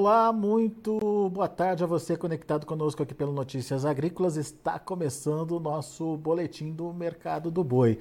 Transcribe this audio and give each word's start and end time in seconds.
Olá, 0.00 0.32
muito 0.32 1.28
boa 1.28 1.46
tarde 1.46 1.84
a 1.84 1.86
você 1.86 2.16
conectado 2.16 2.64
conosco 2.64 3.02
aqui 3.02 3.12
pelo 3.12 3.34
Notícias 3.34 3.84
Agrícolas. 3.84 4.38
Está 4.38 4.78
começando 4.78 5.50
o 5.50 5.60
nosso 5.60 6.16
boletim 6.16 6.72
do 6.72 6.90
mercado 6.90 7.50
do 7.50 7.62
boi. 7.62 7.98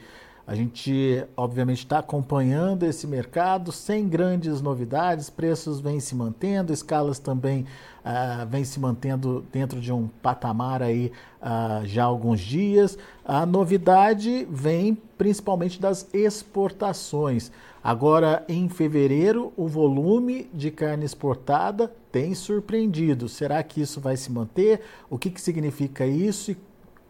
A 0.47 0.55
gente, 0.55 1.25
obviamente, 1.35 1.79
está 1.79 1.99
acompanhando 1.99 2.83
esse 2.83 3.05
mercado 3.05 3.73
sem 3.73 4.07
grandes 4.07 4.61
novidades, 4.61 5.29
preços 5.29 5.81
vêm 5.81 5.99
se 5.99 6.15
mantendo, 6.15 6.71
escalas 6.71 7.19
também 7.19 7.65
uh, 8.05 8.47
vêm 8.47 8.63
se 8.63 8.79
mantendo 8.79 9.45
dentro 9.51 9.81
de 9.81 9.91
um 9.91 10.07
patamar 10.07 10.81
aí 10.81 11.11
uh, 11.41 11.85
já 11.85 12.03
há 12.03 12.07
alguns 12.07 12.39
dias. 12.39 12.97
A 13.25 13.45
novidade 13.45 14.47
vem 14.49 14.97
principalmente 15.17 15.81
das 15.81 16.07
exportações. 16.13 17.51
Agora, 17.83 18.43
em 18.47 18.67
fevereiro, 18.67 19.53
o 19.55 19.67
volume 19.67 20.49
de 20.53 20.69
carne 20.69 21.05
exportada 21.05 21.91
tem 22.11 22.35
surpreendido. 22.35 23.29
Será 23.29 23.61
que 23.63 23.81
isso 23.81 24.01
vai 24.01 24.17
se 24.17 24.31
manter? 24.31 24.81
O 25.09 25.17
que, 25.17 25.29
que 25.29 25.39
significa 25.39 26.05
isso 26.05 26.51
e 26.51 26.57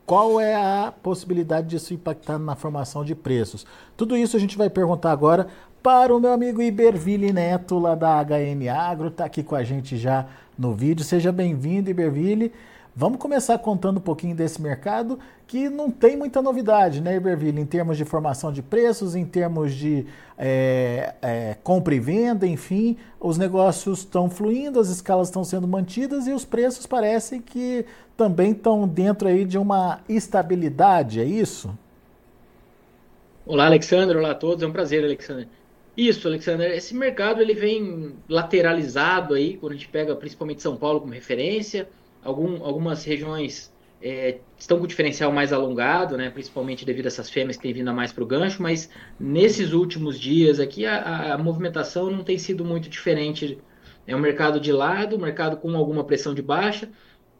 qual 0.05 0.39
é 0.39 0.55
a 0.55 0.91
possibilidade 0.91 1.67
disso 1.67 1.93
impactar 1.93 2.39
na 2.39 2.55
formação 2.55 3.05
de 3.05 3.13
preços? 3.13 3.65
Tudo 3.95 4.17
isso 4.17 4.35
a 4.35 4.39
gente 4.39 4.57
vai 4.57 4.69
perguntar 4.69 5.11
agora 5.11 5.47
para 5.83 6.15
o 6.15 6.19
meu 6.19 6.33
amigo 6.33 6.61
Iberville 6.61 7.31
Neto, 7.31 7.79
lá 7.79 7.95
da 7.95 8.21
HN 8.21 8.67
Agro, 8.69 9.07
está 9.07 9.25
aqui 9.25 9.43
com 9.43 9.55
a 9.55 9.63
gente 9.63 9.97
já 9.97 10.25
no 10.57 10.73
vídeo. 10.73 11.05
Seja 11.05 11.31
bem-vindo, 11.31 11.89
Iberville. 11.89 12.51
Vamos 12.99 13.17
começar 13.17 13.57
contando 13.59 13.95
um 13.95 14.01
pouquinho 14.01 14.35
desse 14.35 14.61
mercado 14.61 15.17
que 15.47 15.69
não 15.69 15.89
tem 15.89 16.17
muita 16.17 16.41
novidade, 16.41 16.99
né, 16.99 17.15
Iberville, 17.15 17.61
em 17.61 17.65
termos 17.65 17.95
de 17.95 18.03
formação 18.03 18.51
de 18.51 18.61
preços, 18.61 19.15
em 19.15 19.23
termos 19.23 19.73
de 19.73 20.05
é, 20.37 21.13
é, 21.21 21.55
compra 21.63 21.95
e 21.95 21.99
venda, 22.01 22.45
enfim, 22.45 22.97
os 23.17 23.37
negócios 23.37 23.99
estão 23.99 24.29
fluindo, 24.29 24.81
as 24.81 24.89
escalas 24.89 25.29
estão 25.29 25.45
sendo 25.45 25.65
mantidas 25.65 26.27
e 26.27 26.33
os 26.33 26.43
preços 26.43 26.85
parecem 26.85 27.39
que 27.39 27.85
também 28.17 28.51
estão 28.51 28.85
dentro 28.85 29.29
aí 29.29 29.45
de 29.45 29.57
uma 29.57 30.01
estabilidade, 30.09 31.21
é 31.21 31.23
isso? 31.23 31.73
Olá, 33.45 33.67
Alexandre, 33.67 34.17
olá 34.17 34.31
a 34.31 34.35
todos, 34.35 34.61
é 34.61 34.67
um 34.67 34.73
prazer, 34.73 35.05
Alexandre. 35.05 35.47
Isso, 35.95 36.27
Alexandre, 36.27 36.75
esse 36.75 36.93
mercado 36.93 37.41
ele 37.41 37.53
vem 37.53 38.11
lateralizado 38.27 39.35
aí, 39.35 39.55
quando 39.55 39.71
a 39.71 39.75
gente 39.75 39.87
pega 39.87 40.13
principalmente 40.17 40.61
São 40.61 40.75
Paulo 40.75 40.99
como 40.99 41.13
referência, 41.13 41.87
Algum, 42.23 42.63
algumas 42.63 43.03
regiões 43.03 43.71
é, 44.01 44.39
estão 44.57 44.79
com 44.79 44.87
diferencial 44.87 45.31
mais 45.31 45.51
alongado, 45.51 46.17
né, 46.17 46.29
principalmente 46.29 46.85
devido 46.85 47.05
a 47.05 47.07
essas 47.07 47.29
fêmeas 47.29 47.57
que 47.57 47.63
têm 47.63 47.73
vindo 47.73 47.89
a 47.89 47.93
mais 47.93 48.11
para 48.11 48.23
o 48.23 48.27
gancho, 48.27 48.61
mas 48.61 48.89
nesses 49.19 49.73
últimos 49.73 50.19
dias 50.19 50.59
aqui 50.59 50.85
a, 50.85 51.33
a, 51.33 51.37
movimentação 51.37 52.09
não 52.09 52.23
tem 52.23 52.37
sido 52.37 52.63
muito 52.63 52.89
diferente. 52.89 53.59
É 54.07 54.15
um 54.15 54.19
mercado 54.19 54.59
de 54.59 54.71
lado, 54.71 55.19
mercado 55.19 55.57
com 55.57 55.75
alguma 55.75 56.03
pressão 56.03 56.33
de 56.33 56.41
baixa. 56.41 56.89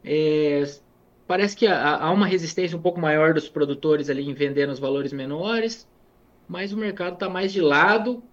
É, 0.04 0.64
parece 1.26 1.56
que 1.56 1.66
há, 1.66 1.98
há, 1.98 2.12
uma 2.12 2.28
resistência 2.28 2.78
um 2.78 2.82
pouco 2.82 3.00
maior 3.00 3.34
dos 3.34 3.50
produtores 3.50 4.10
ali 4.10 4.30
em 4.30 4.34
vender 4.34 4.68
nos 4.68 4.80
valores 4.80 5.14
menores, 5.14 5.88
mas 6.48 6.74
o 6.74 6.78
mercado 6.78 7.14
está 7.14 7.30
mais 7.30 7.54
de 7.54 7.62
lado 7.62 8.24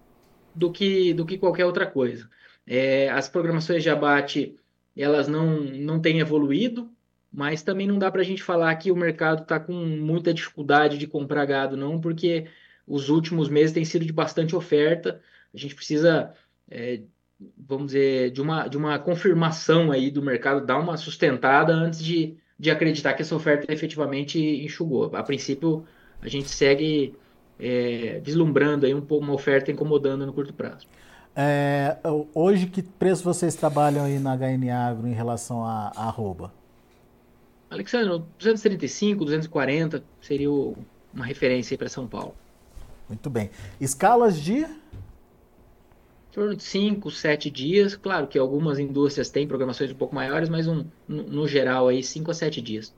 do 0.53 0.71
que, 0.71 1.13
do 1.13 1.25
que 1.25 1.37
qualquer 1.37 1.65
outra 1.65 1.85
coisa. 1.85 2.29
É, 2.65 3.09
as 3.09 3.29
programações 3.29 3.83
de 3.83 3.89
abate 3.89 4.57
elas 4.97 5.27
não, 5.27 5.61
não 5.61 5.99
têm 5.99 6.19
evoluído, 6.19 6.89
mas 7.31 7.61
também 7.61 7.87
não 7.87 7.99
dá 7.99 8.09
para 8.09 8.21
a 8.21 8.25
gente 8.25 8.41
falar 8.41 8.75
que 8.75 8.91
o 8.91 8.95
mercado 8.95 9.43
está 9.43 9.59
com 9.59 9.73
muita 9.73 10.33
dificuldade 10.33 10.97
de 10.97 11.07
comprar 11.07 11.45
gado, 11.45 11.77
não, 11.77 11.99
porque 11.99 12.47
os 12.85 13.09
últimos 13.09 13.49
meses 13.49 13.73
têm 13.73 13.85
sido 13.85 14.05
de 14.05 14.13
bastante 14.13 14.55
oferta. 14.55 15.21
A 15.53 15.57
gente 15.57 15.75
precisa, 15.75 16.33
é, 16.69 17.01
vamos 17.57 17.87
dizer, 17.87 18.31
de 18.31 18.41
uma, 18.41 18.67
de 18.67 18.77
uma 18.77 18.97
confirmação 18.97 19.91
aí 19.91 20.09
do 20.09 20.21
mercado, 20.21 20.65
dar 20.65 20.79
uma 20.79 20.97
sustentada 20.97 21.73
antes 21.73 22.03
de, 22.03 22.37
de 22.57 22.71
acreditar 22.71 23.13
que 23.13 23.21
essa 23.21 23.35
oferta 23.35 23.71
efetivamente 23.71 24.39
enxugou. 24.39 25.15
A 25.15 25.21
princípio, 25.21 25.85
a 26.21 26.27
gente 26.27 26.49
segue 26.49 27.13
é, 27.59 28.19
vislumbrando 28.23 28.85
aí 28.85 28.93
um 28.93 29.01
pouco 29.01 29.23
uma 29.23 29.33
oferta 29.33 29.71
incomodando 29.71 30.25
no 30.25 30.33
curto 30.33 30.53
prazo. 30.53 30.87
É, 31.39 31.97
hoje, 32.33 32.65
que 32.65 32.81
preço 32.81 33.23
vocês 33.23 33.53
trabalham 33.53 34.05
aí 34.05 34.17
na 34.17 34.35
HN 34.35 34.71
Agro 34.71 35.07
em 35.07 35.13
relação 35.13 35.63
a, 35.63 35.91
a 35.95 36.05
arroba? 36.05 36.51
Alexandre, 37.69 38.23
235, 38.39 39.23
240 39.23 40.03
seria 40.19 40.49
uma 40.49 41.23
referência 41.23 41.77
para 41.77 41.89
São 41.89 42.07
Paulo. 42.07 42.33
Muito 43.07 43.29
bem. 43.29 43.51
Escalas 43.79 44.41
de? 44.41 44.61
Em 44.61 44.67
torno 46.31 46.55
de 46.55 46.63
5, 46.63 47.11
7 47.11 47.51
dias. 47.51 47.95
Claro 47.95 48.25
que 48.25 48.39
algumas 48.39 48.79
indústrias 48.79 49.29
têm 49.29 49.47
programações 49.47 49.91
um 49.91 49.95
pouco 49.95 50.15
maiores, 50.15 50.49
mas 50.49 50.67
um, 50.67 50.85
no, 51.07 51.21
no 51.21 51.47
geral 51.47 51.87
aí 51.87 52.01
5 52.01 52.31
a 52.31 52.33
7 52.33 52.59
dias. 52.63 52.91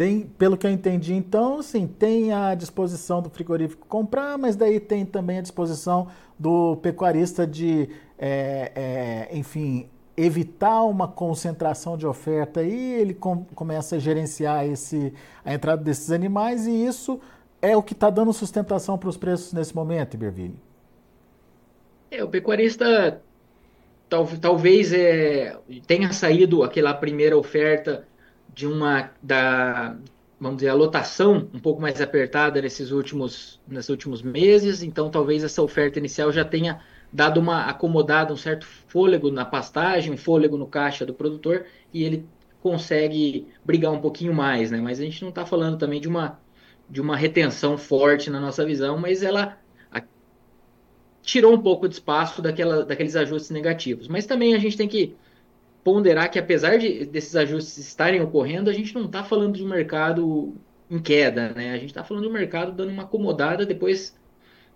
Tem, 0.00 0.22
pelo 0.22 0.56
que 0.56 0.66
eu 0.66 0.70
entendi, 0.70 1.12
então, 1.12 1.58
assim, 1.58 1.86
tem 1.86 2.32
a 2.32 2.54
disposição 2.54 3.20
do 3.20 3.28
frigorífico 3.28 3.86
comprar, 3.86 4.38
mas 4.38 4.56
daí 4.56 4.80
tem 4.80 5.04
também 5.04 5.36
a 5.36 5.42
disposição 5.42 6.08
do 6.38 6.78
pecuarista 6.78 7.46
de, 7.46 7.86
é, 8.18 8.72
é, 8.74 9.36
enfim, 9.36 9.90
evitar 10.16 10.84
uma 10.84 11.06
concentração 11.06 11.98
de 11.98 12.06
oferta 12.06 12.62
e 12.62 12.94
ele 12.94 13.12
com, 13.12 13.44
começa 13.54 13.96
a 13.96 13.98
gerenciar 13.98 14.64
esse, 14.64 15.12
a 15.44 15.52
entrada 15.52 15.84
desses 15.84 16.10
animais 16.10 16.66
e 16.66 16.70
isso 16.70 17.20
é 17.60 17.76
o 17.76 17.82
que 17.82 17.92
está 17.92 18.08
dando 18.08 18.32
sustentação 18.32 18.96
para 18.96 19.10
os 19.10 19.18
preços 19.18 19.52
nesse 19.52 19.76
momento, 19.76 20.14
Iberville. 20.14 20.56
É, 22.10 22.24
o 22.24 22.28
pecuarista 22.28 23.20
tal, 24.08 24.26
talvez 24.40 24.94
é, 24.94 25.58
tenha 25.86 26.10
saído 26.10 26.62
aquela 26.62 26.94
primeira 26.94 27.36
oferta 27.36 28.08
de 28.54 28.66
uma 28.66 29.10
da 29.22 29.96
vamos 30.38 30.56
dizer 30.58 30.70
a 30.70 30.74
lotação 30.74 31.48
um 31.52 31.58
pouco 31.58 31.82
mais 31.82 32.00
apertada 32.00 32.60
nesses 32.62 32.90
últimos 32.90 33.60
nesses 33.68 33.90
últimos 33.90 34.22
meses, 34.22 34.82
então 34.82 35.10
talvez 35.10 35.44
essa 35.44 35.62
oferta 35.62 35.98
inicial 35.98 36.32
já 36.32 36.44
tenha 36.44 36.80
dado 37.12 37.38
uma 37.38 37.64
acomodada, 37.64 38.32
um 38.32 38.36
certo 38.36 38.66
fôlego 38.66 39.30
na 39.30 39.44
pastagem, 39.44 40.12
um 40.12 40.16
fôlego 40.16 40.56
no 40.56 40.66
caixa 40.66 41.04
do 41.04 41.12
produtor 41.12 41.66
e 41.92 42.04
ele 42.04 42.26
consegue 42.62 43.48
brigar 43.64 43.92
um 43.92 44.00
pouquinho 44.00 44.34
mais, 44.34 44.70
né? 44.70 44.80
Mas 44.80 45.00
a 45.00 45.04
gente 45.04 45.22
não 45.22 45.30
está 45.30 45.44
falando 45.44 45.78
também 45.78 46.00
de 46.00 46.08
uma 46.08 46.38
de 46.88 47.00
uma 47.00 47.16
retenção 47.16 47.78
forte 47.78 48.30
na 48.30 48.40
nossa 48.40 48.64
visão, 48.66 48.98
mas 48.98 49.22
ela 49.22 49.56
a, 49.92 50.02
tirou 51.22 51.54
um 51.54 51.62
pouco 51.62 51.88
de 51.88 51.94
espaço 51.94 52.42
daquela, 52.42 52.84
daqueles 52.84 53.14
ajustes 53.14 53.50
negativos. 53.50 54.08
Mas 54.08 54.26
também 54.26 54.54
a 54.54 54.58
gente 54.58 54.76
tem 54.76 54.88
que 54.88 55.14
ponderar 55.82 56.30
que 56.30 56.38
apesar 56.38 56.78
de, 56.78 57.04
desses 57.06 57.34
ajustes 57.36 57.78
estarem 57.78 58.20
ocorrendo, 58.20 58.70
a 58.70 58.72
gente 58.72 58.94
não 58.94 59.06
está 59.06 59.24
falando 59.24 59.56
de 59.56 59.64
um 59.64 59.68
mercado 59.68 60.54
em 60.90 60.98
queda, 60.98 61.50
né? 61.50 61.72
A 61.72 61.76
gente 61.76 61.86
está 61.90 62.04
falando 62.04 62.24
de 62.24 62.28
um 62.28 62.32
mercado 62.32 62.72
dando 62.72 62.90
uma 62.90 63.04
acomodada 63.04 63.64
depois 63.64 64.14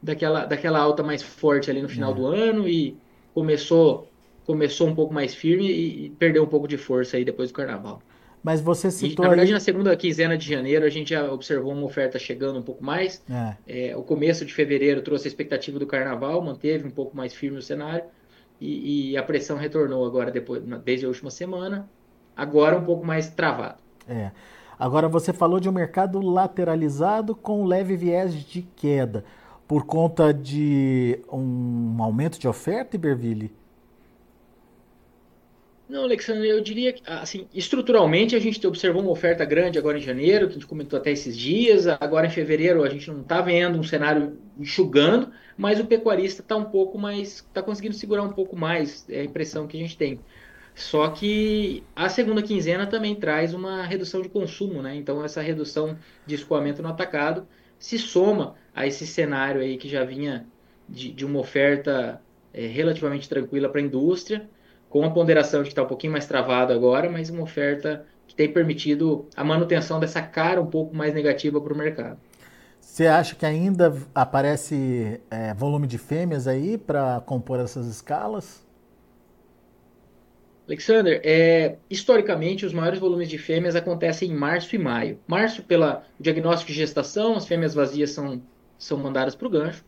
daquela, 0.02 0.44
daquela 0.44 0.78
alta 0.78 1.02
mais 1.02 1.22
forte 1.22 1.70
ali 1.70 1.82
no 1.82 1.88
final 1.88 2.12
é. 2.12 2.14
do 2.14 2.26
ano 2.26 2.68
e 2.68 2.96
começou 3.32 4.08
começou 4.46 4.86
um 4.86 4.94
pouco 4.94 5.12
mais 5.12 5.34
firme 5.34 5.66
e, 5.66 6.04
e, 6.04 6.10
perdeu 6.10 6.42
um 6.42 6.46
pouco 6.46 6.68
de 6.68 6.76
força 6.76 7.16
aí 7.16 7.24
depois 7.24 7.50
do 7.50 7.54
carnaval. 7.54 8.02
Mas 8.42 8.60
você 8.60 8.90
citou. 8.90 9.24
E, 9.24 9.26
na 9.26 9.28
verdade, 9.30 9.48
aí... 9.48 9.54
na 9.54 9.60
segunda 9.60 9.96
quinzena 9.96 10.36
de 10.36 10.46
janeiro, 10.46 10.84
a 10.84 10.90
gente 10.90 11.10
já 11.10 11.32
observou 11.32 11.72
uma 11.72 11.86
oferta 11.86 12.18
chegando 12.18 12.58
um 12.58 12.62
pouco 12.62 12.84
mais. 12.84 13.24
É. 13.66 13.88
É, 13.88 13.96
o 13.96 14.02
começo 14.02 14.44
de 14.44 14.52
fevereiro 14.52 15.00
trouxe 15.00 15.26
a 15.26 15.28
expectativa 15.28 15.78
do 15.78 15.86
carnaval, 15.86 16.42
manteve 16.42 16.86
um 16.86 16.90
pouco 16.90 17.16
mais 17.16 17.32
firme 17.32 17.56
o 17.56 17.62
cenário 17.62 18.04
e, 18.64 19.12
e, 19.12 19.16
a 19.16 19.22
pressão 19.22 19.56
retornou 19.56 20.06
agora 20.06 20.30
depois, 20.30 20.62
desde 20.84 21.04
a 21.04 21.08
última 21.08 21.30
semana, 21.30 21.88
agora 22.36 22.78
um 22.78 22.84
pouco 22.84 23.04
mais 23.06 23.28
travado. 23.28 23.76
É. 24.08 24.30
Agora 24.78 25.08
você 25.08 25.32
falou 25.32 25.60
de 25.60 25.68
um 25.68 25.72
mercado 25.72 26.20
lateralizado 26.20 27.34
com 27.34 27.64
leve 27.64 27.96
viés 27.96 28.34
de 28.34 28.62
queda 28.62 29.24
por 29.68 29.86
conta 29.86 30.32
de 30.32 31.20
um 31.32 32.02
aumento 32.02 32.38
de 32.38 32.48
oferta, 32.48 32.96
Iberville? 32.96 33.52
Não, 35.86 36.04
Alexandre, 36.04 36.48
eu 36.48 36.62
diria 36.62 36.94
que, 36.94 37.02
assim, 37.06 37.46
estruturalmente 37.52 38.34
a 38.34 38.38
gente 38.38 38.66
observou 38.66 39.02
uma 39.02 39.10
oferta 39.10 39.44
grande 39.44 39.78
agora 39.78 39.98
em 39.98 40.00
janeiro, 40.00 40.46
que 40.46 40.52
a 40.52 40.54
gente 40.54 40.66
comentou 40.66 40.98
até 40.98 41.10
esses 41.10 41.36
dias. 41.36 41.86
Agora 41.86 42.26
em 42.26 42.30
fevereiro 42.30 42.82
a 42.82 42.88
gente 42.88 43.10
não 43.10 43.20
está 43.20 43.42
vendo 43.42 43.78
um 43.78 43.82
cenário 43.82 44.38
enxugando, 44.58 45.30
mas 45.58 45.78
o 45.78 45.84
pecuarista 45.84 46.40
está 46.40 46.56
um 46.56 46.64
pouco 46.64 46.98
mais, 46.98 47.36
está 47.36 47.62
conseguindo 47.62 47.94
segurar 47.94 48.22
um 48.22 48.32
pouco 48.32 48.56
mais, 48.56 49.04
é 49.10 49.20
a 49.20 49.24
impressão 49.24 49.66
que 49.66 49.76
a 49.76 49.80
gente 49.80 49.96
tem. 49.96 50.20
Só 50.74 51.08
que 51.10 51.84
a 51.94 52.08
segunda 52.08 52.42
quinzena 52.42 52.86
também 52.86 53.14
traz 53.14 53.52
uma 53.52 53.82
redução 53.84 54.22
de 54.22 54.28
consumo, 54.28 54.82
né? 54.82 54.96
Então 54.96 55.22
essa 55.22 55.42
redução 55.42 55.98
de 56.26 56.34
escoamento 56.34 56.82
no 56.82 56.88
atacado 56.88 57.46
se 57.78 57.98
soma 57.98 58.56
a 58.74 58.86
esse 58.86 59.06
cenário 59.06 59.60
aí 59.60 59.76
que 59.76 59.88
já 59.88 60.02
vinha 60.02 60.46
de, 60.88 61.12
de 61.12 61.24
uma 61.24 61.38
oferta 61.38 62.20
é, 62.52 62.66
relativamente 62.66 63.28
tranquila 63.28 63.68
para 63.68 63.80
a 63.80 63.84
indústria, 63.84 64.48
com 64.94 65.02
a 65.02 65.10
ponderação 65.10 65.64
de 65.64 65.70
que 65.70 65.72
está 65.72 65.82
um 65.82 65.88
pouquinho 65.88 66.12
mais 66.12 66.24
travado 66.24 66.72
agora, 66.72 67.10
mas 67.10 67.28
uma 67.28 67.42
oferta 67.42 68.06
que 68.28 68.34
tem 68.36 68.48
permitido 68.48 69.28
a 69.34 69.42
manutenção 69.42 69.98
dessa 69.98 70.22
cara 70.22 70.62
um 70.62 70.66
pouco 70.66 70.94
mais 70.94 71.12
negativa 71.12 71.60
para 71.60 71.74
o 71.74 71.76
mercado. 71.76 72.16
Você 72.80 73.08
acha 73.08 73.34
que 73.34 73.44
ainda 73.44 73.92
aparece 74.14 75.20
é, 75.28 75.52
volume 75.52 75.88
de 75.88 75.98
fêmeas 75.98 76.46
aí 76.46 76.78
para 76.78 77.20
compor 77.26 77.58
essas 77.58 77.88
escalas? 77.88 78.64
Alexander, 80.68 81.20
é, 81.24 81.74
historicamente 81.90 82.64
os 82.64 82.72
maiores 82.72 83.00
volumes 83.00 83.28
de 83.28 83.36
fêmeas 83.36 83.74
acontecem 83.74 84.30
em 84.30 84.34
março 84.34 84.76
e 84.76 84.78
maio. 84.78 85.18
Março, 85.26 85.64
pelo 85.64 86.02
diagnóstico 86.20 86.70
de 86.70 86.78
gestação, 86.78 87.34
as 87.34 87.48
fêmeas 87.48 87.74
vazias 87.74 88.10
são, 88.10 88.40
são 88.78 88.96
mandadas 88.96 89.34
para 89.34 89.48
o 89.48 89.50
gancho. 89.50 89.84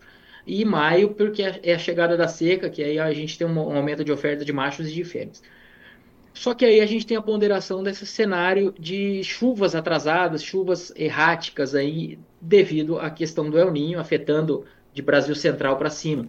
E 0.47 0.65
maio, 0.65 1.11
porque 1.11 1.43
é, 1.43 1.61
é 1.63 1.75
a 1.75 1.79
chegada 1.79 2.17
da 2.17 2.29
seca, 2.29 2.71
que 2.71 2.83
aí 2.83 2.99
a 2.99 3.13
gente 3.13 3.37
tem 3.37 3.47
um 3.47 3.59
aumento 3.59 4.05
de 4.05 4.13
oferta 4.13 4.45
de 4.45 4.53
machos 4.53 4.89
e 4.89 4.95
de 4.95 5.05
fêmeas. 5.05 5.43
Só 6.33 6.55
que 6.55 6.67
aí 6.67 6.81
a 6.81 6.87
gente 6.87 7.07
tem 7.07 7.17
a 7.17 7.23
ponderação 7.23 7.83
desse 7.83 8.07
cenário 8.07 8.73
de 8.79 9.25
chuvas 9.25 9.75
atrasadas, 9.75 10.43
chuvas 10.43 10.93
erráticas 10.95 11.75
aí, 11.75 12.19
devido 12.41 12.99
à 12.99 13.11
questão 13.11 13.49
do 13.49 13.59
El 13.59 13.73
Ninho 13.73 13.99
afetando 13.99 14.65
de 14.93 15.01
Brasil 15.01 15.35
Central 15.35 15.79
para 15.79 15.89
cima, 15.89 16.29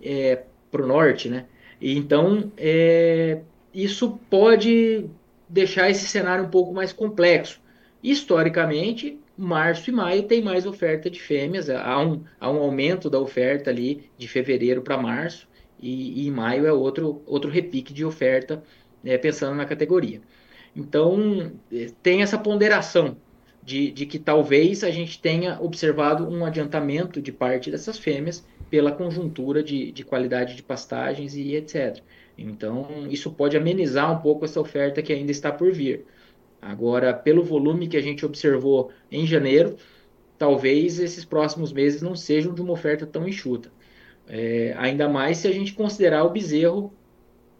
é, 0.00 0.42
para 0.70 0.82
o 0.82 0.86
norte, 0.86 1.30
né? 1.30 1.46
E 1.80 1.96
então, 1.96 2.52
é, 2.56 3.40
isso 3.72 4.20
pode 4.28 5.06
deixar 5.48 5.88
esse 5.90 6.06
cenário 6.06 6.44
um 6.44 6.50
pouco 6.50 6.72
mais 6.72 6.92
complexo. 6.92 7.60
Historicamente, 8.02 9.18
março 9.36 9.90
e 9.90 9.92
maio 9.92 10.22
tem 10.22 10.42
mais 10.42 10.66
oferta 10.66 11.10
de 11.10 11.20
fêmeas, 11.20 11.68
há 11.68 11.98
um, 12.00 12.22
há 12.38 12.50
um 12.50 12.58
aumento 12.58 13.10
da 13.10 13.18
oferta 13.18 13.70
ali 13.70 14.10
de 14.16 14.26
fevereiro 14.26 14.82
para 14.82 14.96
março, 14.96 15.48
e, 15.82 16.26
e 16.26 16.30
maio 16.30 16.66
é 16.66 16.72
outro, 16.72 17.22
outro 17.26 17.50
repique 17.50 17.92
de 17.92 18.04
oferta 18.04 18.62
é, 19.04 19.16
pensando 19.16 19.56
na 19.56 19.64
categoria. 19.64 20.20
Então, 20.76 21.52
é, 21.72 21.86
tem 22.02 22.22
essa 22.22 22.38
ponderação 22.38 23.16
de, 23.62 23.90
de, 23.90 24.06
que 24.06 24.18
talvez 24.18 24.84
a 24.84 24.90
gente 24.90 25.20
tenha 25.20 25.58
observado 25.60 26.28
um 26.28 26.44
adiantamento 26.44 27.20
de 27.20 27.32
parte 27.32 27.70
dessas 27.70 27.98
fêmeas 27.98 28.44
pela 28.68 28.92
conjuntura 28.92 29.62
de, 29.62 29.90
de 29.90 30.04
qualidade 30.04 30.54
de 30.54 30.62
pastagens 30.62 31.34
e 31.34 31.54
etc. 31.54 32.02
Então, 32.38 33.06
isso 33.10 33.30
pode 33.30 33.56
amenizar 33.56 34.10
um 34.12 34.20
pouco 34.20 34.44
essa 34.44 34.60
oferta 34.60 35.02
que 35.02 35.12
ainda 35.12 35.30
está 35.32 35.50
por 35.50 35.72
vir. 35.72 36.04
Agora, 36.60 37.14
pelo 37.14 37.42
volume 37.42 37.88
que 37.88 37.96
a 37.96 38.02
gente 38.02 38.24
observou 38.26 38.90
em 39.10 39.26
janeiro, 39.26 39.76
talvez 40.38 40.98
esses 40.98 41.24
próximos 41.24 41.72
meses 41.72 42.02
não 42.02 42.14
sejam 42.14 42.54
de 42.54 42.60
uma 42.60 42.72
oferta 42.72 43.06
tão 43.06 43.28
enxuta. 43.28 43.70
É, 44.26 44.74
ainda 44.76 45.08
mais 45.08 45.38
se 45.38 45.48
a 45.48 45.52
gente 45.52 45.74
considerar 45.74 46.24
o 46.24 46.30
bezerro 46.30 46.92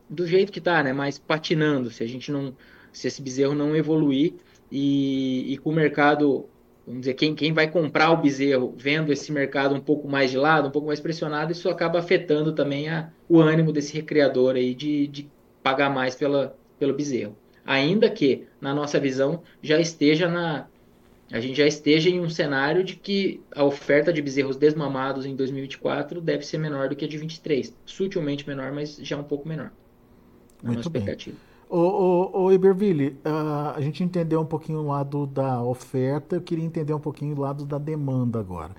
do 0.09 0.27
jeito 0.27 0.53
que 0.53 0.59
está, 0.59 0.83
né? 0.83 0.93
Mais 0.93 1.19
patinando, 1.19 1.91
se 1.91 2.03
a 2.03 2.07
gente 2.07 2.31
não, 2.31 2.55
se 2.93 3.09
esse 3.09 3.23
bezerro 3.23 3.55
não 3.55 3.75
evoluir 3.75 4.35
e, 4.71 5.53
e 5.53 5.59
com 5.59 5.71
o 5.71 5.75
mercado, 5.75 6.47
vamos 6.87 7.01
dizer, 7.01 7.15
quem, 7.15 7.35
quem 7.35 7.53
vai 7.53 7.71
comprar 7.71 8.11
o 8.11 8.17
bezerro 8.17 8.75
vendo 8.77 9.13
esse 9.13 9.33
mercado 9.33 9.75
um 9.75 9.81
pouco 9.81 10.09
mais 10.09 10.31
de 10.31 10.37
lado, 10.37 10.69
um 10.69 10.71
pouco 10.71 10.89
mais 10.89 11.01
pressionado, 11.01 11.53
isso 11.53 11.69
acaba 11.69 11.99
afetando 11.99 12.53
também 12.53 12.89
a, 12.89 13.11
o 13.29 13.41
ânimo 13.41 13.73
desse 13.73 13.95
recriador 13.95 14.57
aí 14.57 14.75
de, 14.75 15.07
de 15.07 15.31
pagar 15.63 15.91
mais 15.91 16.15
pela, 16.15 16.57
pelo 16.79 16.95
bezerro. 16.95 17.37
Ainda 17.71 18.11
que, 18.11 18.49
na 18.61 18.75
nossa 18.75 18.99
visão, 18.99 19.45
já 19.63 19.79
esteja 19.79 20.29
na, 20.29 20.67
a 21.31 21.39
gente 21.39 21.57
já 21.57 21.69
esteja 21.69 22.11
em 22.11 22.19
um 22.19 22.29
cenário 22.29 22.83
de 22.83 22.97
que 22.97 23.41
a 23.55 23.63
oferta 23.63 24.13
de 24.13 24.21
bezerros 24.21 24.57
desmamados 24.57 25.25
em 25.25 25.37
2024 25.37 26.21
deve 26.21 26.45
ser 26.45 26.59
menor 26.59 26.89
do 26.89 26.97
que 26.97 27.05
a 27.05 27.09
de 27.09 27.17
23. 27.17 27.73
Sutilmente 27.87 28.45
menor, 28.49 28.73
mas 28.73 28.97
já 28.97 29.17
um 29.17 29.23
pouco 29.23 29.49
menor. 29.49 29.71
Muito 30.61 30.91
bem. 30.91 31.07
Ô, 31.69 31.79
ô, 31.79 32.43
ô 32.43 32.53
Iberville, 32.53 33.17
uh, 33.25 33.77
a 33.77 33.81
gente 33.81 34.03
entendeu 34.03 34.41
um 34.41 34.47
pouquinho 34.47 34.81
o 34.81 34.89
lado 34.89 35.25
da 35.29 35.63
oferta, 35.63 36.35
eu 36.35 36.41
queria 36.41 36.65
entender 36.65 36.93
um 36.93 36.99
pouquinho 36.99 37.37
o 37.37 37.41
lado 37.41 37.65
da 37.65 37.79
demanda 37.79 38.41
agora. 38.41 38.73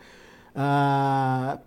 Uh, 0.54 1.58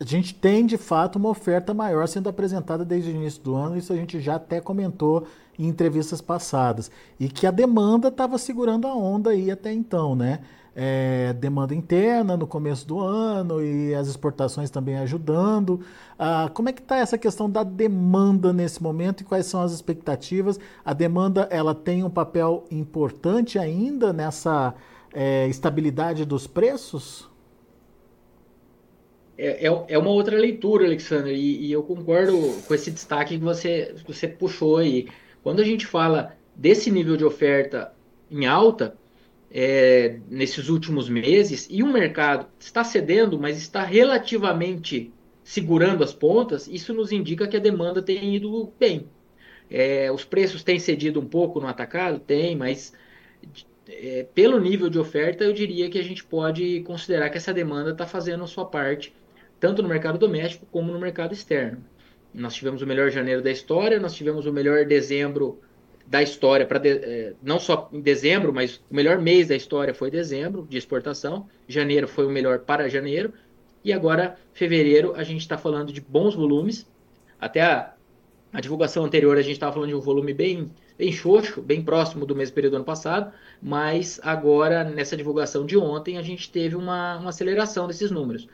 a 0.00 0.04
gente 0.04 0.34
tem 0.34 0.66
de 0.66 0.76
fato 0.76 1.16
uma 1.16 1.30
oferta 1.30 1.72
maior 1.72 2.06
sendo 2.06 2.28
apresentada 2.28 2.84
desde 2.84 3.10
o 3.10 3.14
início 3.14 3.42
do 3.42 3.54
ano, 3.54 3.78
isso 3.78 3.94
a 3.94 3.96
gente 3.96 4.20
já 4.20 4.34
até 4.36 4.60
comentou 4.60 5.26
em 5.62 5.68
entrevistas 5.68 6.20
passadas, 6.20 6.90
e 7.18 7.28
que 7.28 7.46
a 7.46 7.50
demanda 7.50 8.08
estava 8.08 8.38
segurando 8.38 8.86
a 8.86 8.94
onda 8.94 9.30
aí 9.30 9.50
até 9.50 9.72
então, 9.72 10.16
né? 10.16 10.40
é, 10.74 11.32
demanda 11.34 11.74
interna 11.74 12.36
no 12.36 12.46
começo 12.46 12.86
do 12.86 13.00
ano 13.00 13.62
e 13.62 13.94
as 13.94 14.08
exportações 14.08 14.70
também 14.70 14.96
ajudando. 14.98 15.80
Ah, 16.18 16.50
como 16.52 16.68
é 16.68 16.72
que 16.72 16.80
está 16.80 16.96
essa 16.96 17.18
questão 17.18 17.50
da 17.50 17.62
demanda 17.62 18.52
nesse 18.52 18.82
momento 18.82 19.20
e 19.20 19.24
quais 19.24 19.46
são 19.46 19.62
as 19.62 19.72
expectativas? 19.72 20.58
A 20.84 20.92
demanda 20.92 21.48
ela 21.50 21.74
tem 21.74 22.04
um 22.04 22.10
papel 22.10 22.64
importante 22.70 23.58
ainda 23.58 24.12
nessa 24.12 24.74
é, 25.12 25.46
estabilidade 25.48 26.24
dos 26.24 26.46
preços? 26.46 27.28
É, 29.36 29.66
é, 29.66 29.84
é, 29.88 29.98
uma 29.98 30.10
outra 30.10 30.36
leitura, 30.36 30.84
Alexandre, 30.84 31.34
e, 31.34 31.66
e, 31.66 31.72
eu 31.72 31.82
concordo 31.82 32.36
com 32.68 32.74
esse 32.74 32.90
destaque 32.90 33.38
que 33.38 33.44
você, 33.44 33.94
que 34.04 34.12
você 34.12 34.28
puxou 34.28 34.76
aí. 34.76 35.08
Quando 35.42 35.60
a 35.60 35.64
gente 35.64 35.86
fala 35.86 36.36
desse 36.54 36.90
nível 36.90 37.16
de 37.16 37.24
oferta 37.24 37.92
em 38.30 38.46
alta, 38.46 38.96
é, 39.50 40.20
nesses 40.28 40.68
últimos 40.68 41.08
meses 41.08 41.66
e 41.70 41.82
o 41.82 41.92
mercado 41.92 42.46
está 42.58 42.84
cedendo, 42.84 43.38
mas 43.38 43.58
está 43.58 43.82
relativamente 43.82 45.12
segurando 45.42 46.04
as 46.04 46.12
pontas, 46.12 46.68
isso 46.68 46.94
nos 46.94 47.10
indica 47.10 47.48
que 47.48 47.56
a 47.56 47.60
demanda 47.60 48.00
tem 48.00 48.36
ido 48.36 48.72
bem. 48.78 49.08
É, 49.68 50.10
os 50.12 50.24
preços 50.24 50.62
têm 50.62 50.78
cedido 50.78 51.20
um 51.20 51.26
pouco 51.26 51.60
no 51.60 51.66
atacado? 51.66 52.20
Tem, 52.20 52.54
mas 52.54 52.92
é, 53.88 54.26
pelo 54.34 54.60
nível 54.60 54.88
de 54.88 54.98
oferta, 54.98 55.44
eu 55.44 55.52
diria 55.52 55.90
que 55.90 55.98
a 55.98 56.04
gente 56.04 56.24
pode 56.24 56.80
considerar 56.82 57.30
que 57.30 57.38
essa 57.38 57.52
demanda 57.52 57.90
está 57.90 58.06
fazendo 58.06 58.44
a 58.44 58.46
sua 58.46 58.64
parte, 58.64 59.12
tanto 59.58 59.82
no 59.82 59.88
mercado 59.88 60.18
doméstico 60.18 60.66
como 60.70 60.92
no 60.92 60.98
mercado 60.98 61.32
externo. 61.32 61.84
Nós 62.32 62.54
tivemos 62.54 62.82
o 62.82 62.86
melhor 62.86 63.10
janeiro 63.10 63.42
da 63.42 63.50
história, 63.50 63.98
nós 63.98 64.14
tivemos 64.14 64.46
o 64.46 64.52
melhor 64.52 64.84
dezembro 64.84 65.60
da 66.06 66.22
história 66.22 66.66
para 66.66 66.80
é, 66.84 67.34
não 67.42 67.58
só 67.58 67.88
em 67.92 68.00
dezembro, 68.00 68.52
mas 68.52 68.76
o 68.90 68.94
melhor 68.94 69.18
mês 69.18 69.48
da 69.48 69.54
história 69.56 69.94
foi 69.94 70.10
dezembro 70.10 70.66
de 70.68 70.76
exportação. 70.76 71.48
Janeiro 71.68 72.08
foi 72.08 72.26
o 72.26 72.30
melhor 72.30 72.60
para 72.60 72.88
janeiro 72.88 73.32
e 73.84 73.92
agora 73.92 74.36
fevereiro 74.52 75.14
a 75.16 75.22
gente 75.22 75.40
está 75.40 75.56
falando 75.56 75.92
de 75.92 76.00
bons 76.00 76.34
volumes. 76.34 76.86
Até 77.40 77.62
a, 77.62 77.94
a 78.52 78.60
divulgação 78.60 79.04
anterior 79.04 79.36
a 79.36 79.42
gente 79.42 79.52
estava 79.52 79.72
falando 79.72 79.90
de 79.90 79.94
um 79.94 80.00
volume 80.00 80.34
bem 80.34 80.70
bem 80.98 81.12
xoxo, 81.12 81.62
bem 81.62 81.82
próximo 81.82 82.26
do 82.26 82.36
mesmo 82.36 82.54
período 82.54 82.72
do 82.72 82.76
ano 82.76 82.84
passado, 82.84 83.32
mas 83.62 84.20
agora 84.22 84.84
nessa 84.84 85.16
divulgação 85.16 85.64
de 85.64 85.78
ontem 85.78 86.18
a 86.18 86.22
gente 86.22 86.50
teve 86.50 86.76
uma, 86.76 87.16
uma 87.16 87.30
aceleração 87.30 87.86
desses 87.86 88.10
números. 88.10 88.46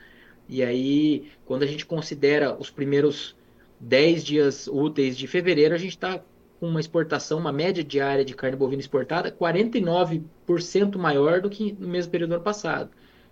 E 0.47 0.63
aí, 0.63 1.29
quando 1.45 1.63
a 1.63 1.65
gente 1.65 1.85
considera 1.85 2.55
os 2.57 2.69
primeiros 2.69 3.35
10 3.79 4.23
dias 4.23 4.67
úteis 4.67 5.17
de 5.17 5.27
fevereiro, 5.27 5.75
a 5.75 5.77
gente 5.77 5.91
está 5.91 6.21
com 6.59 6.67
uma 6.67 6.79
exportação, 6.79 7.37
uma 7.37 7.51
média 7.51 7.83
diária 7.83 8.25
de 8.25 8.33
carne 8.33 8.57
bovina 8.57 8.81
exportada 8.81 9.31
49% 9.31 10.97
maior 10.97 11.41
do 11.41 11.49
que 11.49 11.75
no 11.79 11.87
mesmo 11.87 12.11
período 12.11 12.29
do 12.29 12.35
ano 12.35 12.43
passado. 12.43 12.89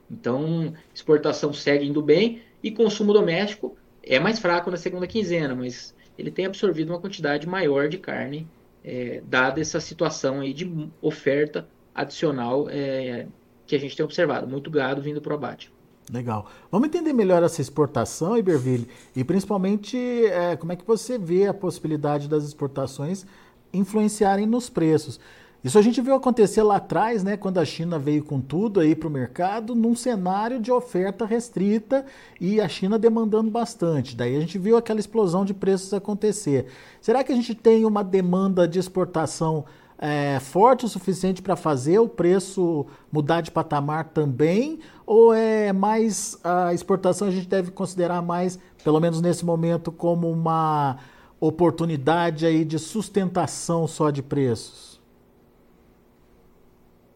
Então, 0.10 0.74
exportação 0.94 1.52
segue 1.52 1.86
indo 1.86 2.02
bem 2.02 2.42
e 2.62 2.70
consumo 2.70 3.14
doméstico 3.14 3.76
é 4.04 4.20
mais 4.20 4.38
fraco 4.38 4.70
na 4.70 4.78
segunda 4.78 5.08
quinzena, 5.08 5.56
mas 5.56 5.96
ele 6.18 6.30
tem 6.30 6.46
absorvido 6.46 6.90
uma 6.90 7.00
quantidade 7.00 7.48
maior 7.48 7.90
de 7.90 7.98
carne, 7.98 8.48
é, 8.84 9.22
dada 9.26 9.60
essa 9.60 9.80
situação 9.80 10.42
aí 10.42 10.54
de 10.54 10.90
oferta 11.02 11.68
adicional 11.94 12.70
é, 12.70 13.26
que 13.66 13.76
a 13.76 13.80
gente 13.80 13.96
tem 13.96 14.06
observado. 14.06 14.48
Muito 14.48 14.70
gado 14.70 15.02
vindo 15.02 15.20
para 15.20 15.34
o 15.34 15.36
abate. 15.36 15.72
Legal. 16.12 16.46
Vamos 16.72 16.88
entender 16.88 17.14
melhor 17.14 17.42
essa 17.42 17.62
exportação, 17.62 18.38
Iberville, 18.38 18.88
e 19.16 19.24
principalmente 19.24 19.98
é, 19.98 20.56
como 20.56 20.72
é 20.72 20.76
que 20.76 20.86
você 20.86 21.18
vê 21.18 21.48
a 21.48 21.54
possibilidade 21.54 22.28
das 22.28 22.44
exportações 22.44 23.26
influenciarem 23.74 24.46
nos 24.46 24.70
preços. 24.70 25.20
Isso 25.64 25.80
a 25.80 25.82
gente 25.82 26.00
viu 26.00 26.14
acontecer 26.14 26.62
lá 26.62 26.76
atrás, 26.76 27.24
né, 27.24 27.36
quando 27.36 27.58
a 27.58 27.66
China 27.66 27.98
veio 27.98 28.24
com 28.24 28.40
tudo 28.40 28.80
aí 28.80 28.96
para 28.96 29.08
o 29.08 29.12
mercado, 29.12 29.74
num 29.74 29.96
cenário 29.96 30.60
de 30.60 30.72
oferta 30.72 31.26
restrita 31.26 32.06
e 32.40 32.62
a 32.62 32.70
China 32.70 33.00
demandando 33.00 33.50
bastante. 33.50 34.16
Daí 34.16 34.38
a 34.38 34.40
gente 34.40 34.60
viu 34.60 34.78
aquela 34.78 35.00
explosão 35.00 35.44
de 35.44 35.56
preços 35.56 35.92
acontecer. 35.92 36.68
Será 37.02 37.24
que 37.24 37.32
a 37.32 37.36
gente 37.36 37.56
tem 37.56 37.84
uma 37.84 38.04
demanda 38.04 38.68
de 38.68 38.78
exportação 38.78 39.66
é, 39.98 40.40
forte 40.40 40.86
o 40.86 40.88
suficiente 40.88 41.42
para 41.42 41.56
fazer 41.56 42.00
o 42.00 42.08
preço 42.08 42.86
mudar 43.12 43.42
de 43.42 43.52
patamar 43.52 44.10
também? 44.10 44.80
Ou 45.06 45.34
é 45.34 45.72
mais 45.72 46.40
a 46.44 46.74
exportação 46.74 47.28
a 47.28 47.32
gente 47.32 47.48
deve 47.48 47.72
considerar 47.72 48.22
mais, 48.22 48.60
pelo 48.84 49.00
menos 49.00 49.22
nesse 49.22 49.46
momento, 49.46 49.92
como 49.92 50.30
uma 50.32 50.98
oportunidade 51.40 52.46
aí 52.46 52.66
de 52.66 52.80
sustentação 52.80 53.88
só 53.88 54.10
de 54.10 54.22
preços? 54.22 54.96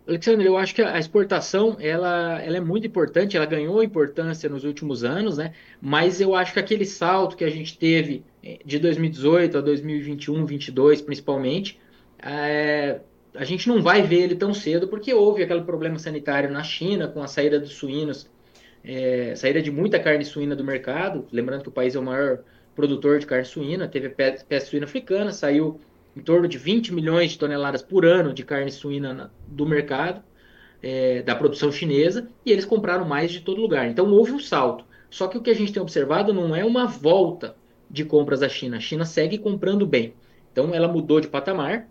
Alexandre, 0.10 0.48
eu 0.48 0.58
acho 0.58 0.74
que 0.74 0.82
a 0.82 0.98
exportação 0.98 1.78
ela, 1.80 2.42
ela 2.42 2.58
é 2.58 2.60
muito 2.60 2.88
importante, 2.88 3.38
ela 3.38 3.46
ganhou 3.46 3.84
importância 3.84 4.50
nos 4.50 4.64
últimos 4.64 5.04
anos, 5.04 5.38
né? 5.38 5.54
Mas 5.80 6.20
eu 6.20 6.34
acho 6.34 6.52
que 6.52 6.60
aquele 6.60 6.84
salto 6.84 7.38
que 7.38 7.44
a 7.44 7.50
gente 7.50 7.78
teve 7.78 8.24
eh, 8.44 8.58
de 8.66 8.80
2018 8.80 9.60
a 9.60 9.62
2021, 9.62 10.34
2022, 10.34 11.04
principalmente, 11.04 11.80
é, 12.22 13.00
a 13.36 13.44
gente 13.44 13.68
não 13.68 13.82
vai 13.82 14.02
ver 14.02 14.24
ele 14.24 14.36
tão 14.36 14.54
cedo, 14.54 14.88
porque 14.88 15.14
houve 15.14 15.44
aquele 15.44 15.62
problema 15.62 15.98
sanitário 15.98 16.52
na 16.52 16.64
China 16.64 17.08
com 17.08 17.22
a 17.22 17.28
saída 17.28 17.60
dos 17.60 17.74
suínos, 17.74 18.30
é, 18.84 19.34
saída 19.36 19.62
de 19.62 19.72
muita 19.72 20.00
carne 20.00 20.26
suína 20.26 20.56
do 20.56 20.64
mercado. 20.64 21.28
Lembrando 21.32 21.64
que 21.64 21.70
o 21.70 21.72
país 21.72 21.96
é 21.96 22.00
o 22.00 22.04
maior 22.04 22.40
produtor 22.76 23.20
de 23.20 23.26
carne 23.26 23.46
suína, 23.46 23.88
teve 23.88 24.08
a 24.08 24.10
peste 24.10 24.70
suína 24.70 24.86
africana, 24.86 25.32
saiu 25.32 25.80
em 26.16 26.22
torno 26.22 26.48
de 26.48 26.58
20 26.58 26.94
milhões 26.94 27.32
de 27.32 27.38
toneladas 27.38 27.82
por 27.82 28.06
ano 28.06 28.34
de 28.34 28.44
carne 28.44 28.72
suína 28.72 29.14
na, 29.14 29.30
do 29.48 29.66
mercado, 29.66 30.24
é, 30.82 31.22
da 31.22 31.36
produção 31.36 31.72
chinesa, 31.72 32.30
e 32.46 32.52
eles 32.52 32.66
compraram 32.66 33.06
mais 33.06 33.32
de 33.32 33.42
todo 33.42 33.62
lugar. 33.62 33.88
Então 33.88 34.10
houve 34.12 34.32
um 34.32 34.40
salto. 34.40 34.86
Só 35.10 35.28
que 35.28 35.38
o 35.38 35.42
que 35.42 35.50
a 35.50 35.56
gente 35.56 35.74
tem 35.74 35.82
observado 35.82 36.34
não 36.34 36.56
é 36.56 36.64
uma 36.64 36.86
volta 36.86 37.56
de 37.90 38.06
compras 38.06 38.42
da 38.42 38.50
China. 38.50 38.78
A 38.78 38.80
China 38.80 39.06
segue 39.06 39.38
comprando 39.38 39.86
bem. 39.86 40.14
Então 40.52 40.74
ela 40.74 40.88
mudou 40.88 41.20
de 41.20 41.28
patamar 41.28 41.88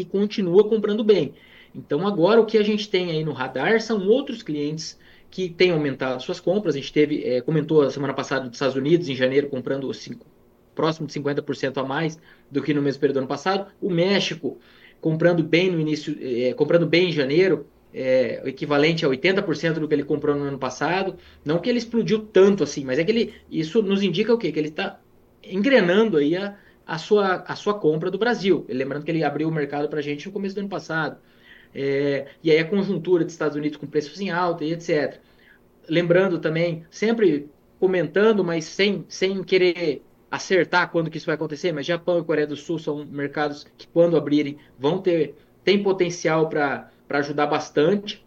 e 0.00 0.04
continua 0.04 0.68
comprando 0.68 1.04
bem. 1.04 1.34
Então 1.74 2.06
agora 2.06 2.40
o 2.40 2.46
que 2.46 2.58
a 2.58 2.62
gente 2.62 2.88
tem 2.88 3.10
aí 3.10 3.24
no 3.24 3.32
radar 3.32 3.80
são 3.80 4.06
outros 4.08 4.42
clientes 4.42 4.98
que 5.30 5.48
têm 5.48 5.70
aumentado 5.70 6.22
suas 6.22 6.40
compras. 6.40 6.74
A 6.74 6.78
gente 6.78 6.92
teve, 6.92 7.22
é, 7.24 7.40
comentou 7.40 7.82
a 7.82 7.90
semana 7.90 8.12
passada 8.12 8.46
dos 8.46 8.56
Estados 8.56 8.76
Unidos, 8.76 9.08
em 9.08 9.14
janeiro, 9.14 9.48
comprando 9.48 9.92
cinco, 9.94 10.26
próximo 10.74 11.06
de 11.06 11.12
50% 11.12 11.78
a 11.78 11.84
mais 11.84 12.18
do 12.50 12.62
que 12.62 12.74
no 12.74 12.82
mesmo 12.82 13.00
período 13.00 13.14
do 13.14 13.18
ano 13.20 13.28
passado. 13.28 13.70
O 13.80 13.90
México 13.90 14.58
comprando 15.00 15.42
bem 15.42 15.70
no 15.70 15.80
início, 15.80 16.16
é, 16.20 16.52
comprando 16.52 16.86
bem 16.86 17.08
em 17.08 17.12
janeiro, 17.12 17.66
é, 17.94 18.42
equivalente 18.44 19.04
a 19.04 19.08
80% 19.08 19.74
do 19.74 19.88
que 19.88 19.94
ele 19.94 20.04
comprou 20.04 20.34
no 20.36 20.44
ano 20.44 20.58
passado. 20.58 21.16
Não 21.44 21.58
que 21.58 21.68
ele 21.68 21.78
explodiu 21.78 22.20
tanto 22.20 22.64
assim, 22.64 22.84
mas 22.84 22.98
é 22.98 23.04
que 23.04 23.10
ele, 23.10 23.34
isso 23.50 23.82
nos 23.82 24.02
indica 24.02 24.34
o 24.34 24.38
quê? 24.38 24.50
Que 24.50 24.58
ele 24.58 24.68
está 24.68 25.00
engrenando 25.44 26.16
aí 26.16 26.36
a, 26.36 26.56
a, 26.90 26.98
sua, 26.98 27.44
a 27.46 27.54
sua 27.54 27.74
compra 27.74 28.10
do 28.10 28.18
Brasil. 28.18 28.66
Lembrando 28.68 29.04
que 29.04 29.12
ele 29.12 29.22
abriu 29.22 29.48
o 29.48 29.52
mercado 29.52 29.88
para 29.88 30.00
a 30.00 30.02
gente 30.02 30.26
no 30.26 30.32
começo 30.32 30.56
do 30.56 30.58
ano 30.58 30.68
passado. 30.68 31.18
É, 31.72 32.26
e 32.42 32.50
aí 32.50 32.58
a 32.58 32.64
conjuntura 32.64 33.24
dos 33.24 33.32
Estados 33.32 33.56
Unidos 33.56 33.78
com 33.78 33.86
preços 33.86 34.20
em 34.20 34.30
alta 34.30 34.64
e 34.64 34.72
etc. 34.72 35.20
Lembrando 35.88 36.40
também, 36.40 36.84
sempre 36.90 37.48
comentando, 37.78 38.42
mas 38.42 38.64
sem, 38.64 39.04
sem 39.08 39.40
querer 39.44 40.02
acertar 40.28 40.90
quando 40.90 41.08
que 41.08 41.16
isso 41.16 41.26
vai 41.26 41.36
acontecer, 41.36 41.70
mas 41.70 41.86
Japão 41.86 42.18
e 42.18 42.24
Coreia 42.24 42.46
do 42.46 42.56
Sul 42.56 42.76
são 42.76 43.06
mercados 43.06 43.64
que 43.78 43.86
quando 43.86 44.16
abrirem 44.16 44.58
vão 44.76 44.98
ter 44.98 45.36
tem 45.62 45.80
potencial 45.80 46.48
para 46.48 46.90
ajudar 47.08 47.46
bastante. 47.46 48.26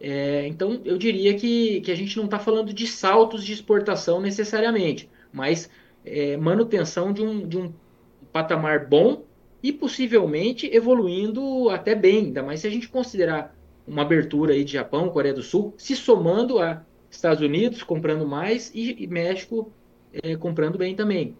É, 0.00 0.46
então 0.46 0.80
eu 0.82 0.96
diria 0.96 1.34
que, 1.34 1.82
que 1.82 1.92
a 1.92 1.94
gente 1.94 2.16
não 2.16 2.24
está 2.24 2.38
falando 2.38 2.72
de 2.72 2.86
saltos 2.86 3.44
de 3.44 3.52
exportação 3.52 4.18
necessariamente, 4.18 5.10
mas 5.30 5.68
é, 6.06 6.38
manutenção 6.38 7.12
de 7.12 7.22
um, 7.22 7.46
de 7.46 7.58
um 7.58 7.70
patamar 8.32 8.86
bom 8.86 9.24
e 9.62 9.72
possivelmente 9.72 10.66
evoluindo 10.72 11.68
até 11.70 11.94
bem, 11.94 12.26
ainda 12.26 12.42
mais 12.42 12.60
se 12.60 12.66
a 12.66 12.70
gente 12.70 12.88
considerar 12.88 13.56
uma 13.86 14.02
abertura 14.02 14.52
aí 14.52 14.64
de 14.64 14.72
Japão, 14.72 15.08
Coreia 15.08 15.34
do 15.34 15.42
Sul, 15.42 15.74
se 15.76 15.96
somando 15.96 16.58
a 16.58 16.84
Estados 17.10 17.42
Unidos 17.42 17.82
comprando 17.82 18.26
mais 18.26 18.70
e, 18.74 19.02
e 19.02 19.06
México 19.06 19.72
é, 20.12 20.36
comprando 20.36 20.78
bem 20.78 20.94
também. 20.94 21.36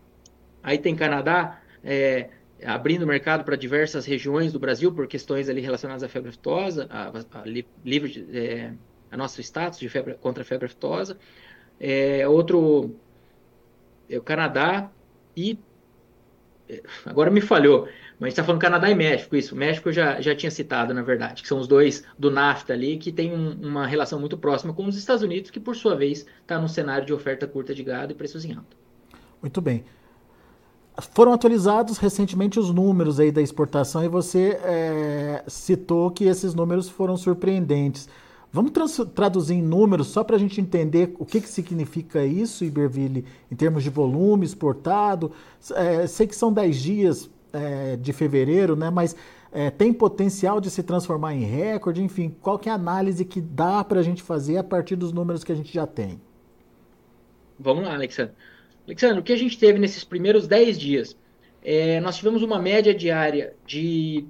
Aí 0.63 0.79
tem 0.79 0.97
Canadá 0.97 1.61
é, 1.85 2.31
abrindo 2.65 3.07
mercado 3.07 3.45
para 3.45 3.57
diversas 3.57 4.05
regiões 4.07 4.53
do 4.53 4.59
Brasil 4.59 4.93
por 4.93 5.07
questões 5.07 5.49
ali 5.49 5.61
relacionadas 5.61 6.03
à 6.03 6.09
febre 6.09 6.31
aftosa, 6.31 6.87
a, 6.91 7.09
a, 7.09 7.45
livre 7.85 8.27
é, 8.33 8.73
a 9.11 9.17
nosso 9.17 9.41
status 9.41 9.79
de 9.79 9.89
febre 9.89 10.15
contra 10.15 10.43
a 10.43 10.47
febre 10.47 10.67
aftosa. 10.67 11.19
É, 11.79 12.27
outro 12.27 12.97
é 14.09 14.19
o 14.19 14.23
Canadá 14.23 14.91
e 15.37 15.59
agora 17.05 17.31
me 17.31 17.41
falhou, 17.41 17.89
mas 18.19 18.33
está 18.33 18.45
falando 18.45 18.61
Canadá 18.61 18.91
e 18.91 18.95
México, 18.95 19.37
isso. 19.37 19.55
México 19.55 19.89
eu 19.89 19.93
já, 19.93 20.21
já 20.21 20.35
tinha 20.35 20.51
citado, 20.51 20.93
na 20.93 21.03
verdade, 21.03 21.43
que 21.43 21.49
são 21.49 21.59
os 21.59 21.69
dois 21.69 22.05
do 22.19 22.31
NAFTA 22.31 22.73
ali, 22.73 22.97
que 22.99 23.13
tem 23.13 23.33
um, 23.33 23.53
uma 23.63 23.87
relação 23.87 24.19
muito 24.19 24.37
próxima 24.37 24.73
com 24.75 24.87
os 24.87 24.97
Estados 24.97 25.23
Unidos, 25.23 25.51
que 25.51 25.61
por 25.61 25.77
sua 25.77 25.95
vez 25.95 26.27
está 26.41 26.59
num 26.59 26.69
cenário 26.69 27.07
de 27.07 27.13
oferta 27.13 27.47
curta 27.47 27.75
de 27.75 27.83
gado 27.83 28.13
e 28.13 28.15
preços 28.15 28.45
em 28.45 28.55
alta. 28.55 28.77
Muito 29.41 29.61
bem. 29.61 29.85
Foram 31.13 31.33
atualizados 31.33 31.97
recentemente 31.97 32.59
os 32.59 32.73
números 32.73 33.21
aí 33.21 33.31
da 33.31 33.41
exportação 33.41 34.05
e 34.05 34.09
você 34.09 34.59
é, 34.65 35.45
citou 35.47 36.11
que 36.11 36.25
esses 36.25 36.55
números 36.55 36.89
foram 36.89 37.17
surpreendentes. 37.17 38.09
Vamos 38.51 38.73
traduzir 39.15 39.55
em 39.55 39.63
números 39.63 40.07
só 40.07 40.25
para 40.25 40.37
a 40.37 40.39
gente 40.39 40.61
entender 40.61 41.15
o 41.19 41.27
que, 41.27 41.41
que 41.41 41.49
significa 41.49 42.25
isso, 42.25 42.65
Iberville, 42.65 43.25
em 43.51 43.55
termos 43.55 43.83
de 43.83 43.91
volume 43.91 44.47
exportado. 44.47 45.33
É, 45.75 46.07
sei 46.07 46.27
que 46.27 46.35
são 46.35 46.51
10 46.51 46.77
dias 46.77 47.31
é, 47.53 47.97
de 47.97 48.13
fevereiro, 48.13 48.75
né? 48.75 48.89
Mas 48.89 49.15
é, 49.53 49.71
tem 49.71 49.93
potencial 49.93 50.61
de 50.61 50.71
se 50.71 50.83
transformar 50.83 51.35
em 51.35 51.45
recorde, 51.45 52.03
enfim, 52.03 52.35
qual 52.41 52.59
que 52.59 52.69
é 52.69 52.73
a 52.73 52.75
análise 52.75 53.25
que 53.25 53.41
dá 53.41 53.85
para 53.85 54.01
a 54.01 54.03
gente 54.03 54.23
fazer 54.23 54.57
a 54.57 54.65
partir 54.65 54.97
dos 54.97 55.13
números 55.13 55.45
que 55.45 55.53
a 55.53 55.55
gente 55.55 55.73
já 55.73 55.87
tem? 55.87 56.21
Vamos 57.59 57.85
lá, 57.85 57.95
Alexandre. 57.95 58.35
Alexandre, 58.87 59.21
o 59.21 59.23
que 59.23 59.33
a 59.33 59.39
gente 59.39 59.59
teve 59.59 59.79
nesses 59.79 60.05
primeiros 60.05 60.47
10 60.47 60.79
dias? 60.79 61.17
É, 61.63 62.01
nós 62.01 62.17
tivemos 62.17 62.43
uma 62.43 62.59
média 62.59 62.95
diária 62.95 63.55
de 63.67 64.25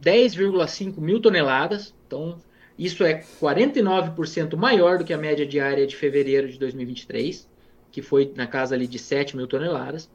10,5 0.00 0.98
mil 0.98 1.20
toneladas, 1.20 1.94
então 2.06 2.38
isso 2.78 3.04
é 3.04 3.22
49% 3.40 4.56
maior 4.56 4.98
do 4.98 5.04
que 5.04 5.12
a 5.12 5.18
média 5.18 5.46
diária 5.46 5.86
de 5.86 5.96
fevereiro 5.96 6.48
de 6.48 6.58
2023, 6.58 7.48
que 7.90 8.02
foi 8.02 8.32
na 8.34 8.46
casa 8.46 8.74
ali 8.74 8.86
de 8.86 8.98
7 8.98 9.36
mil 9.36 9.46
toneladas 9.46 10.10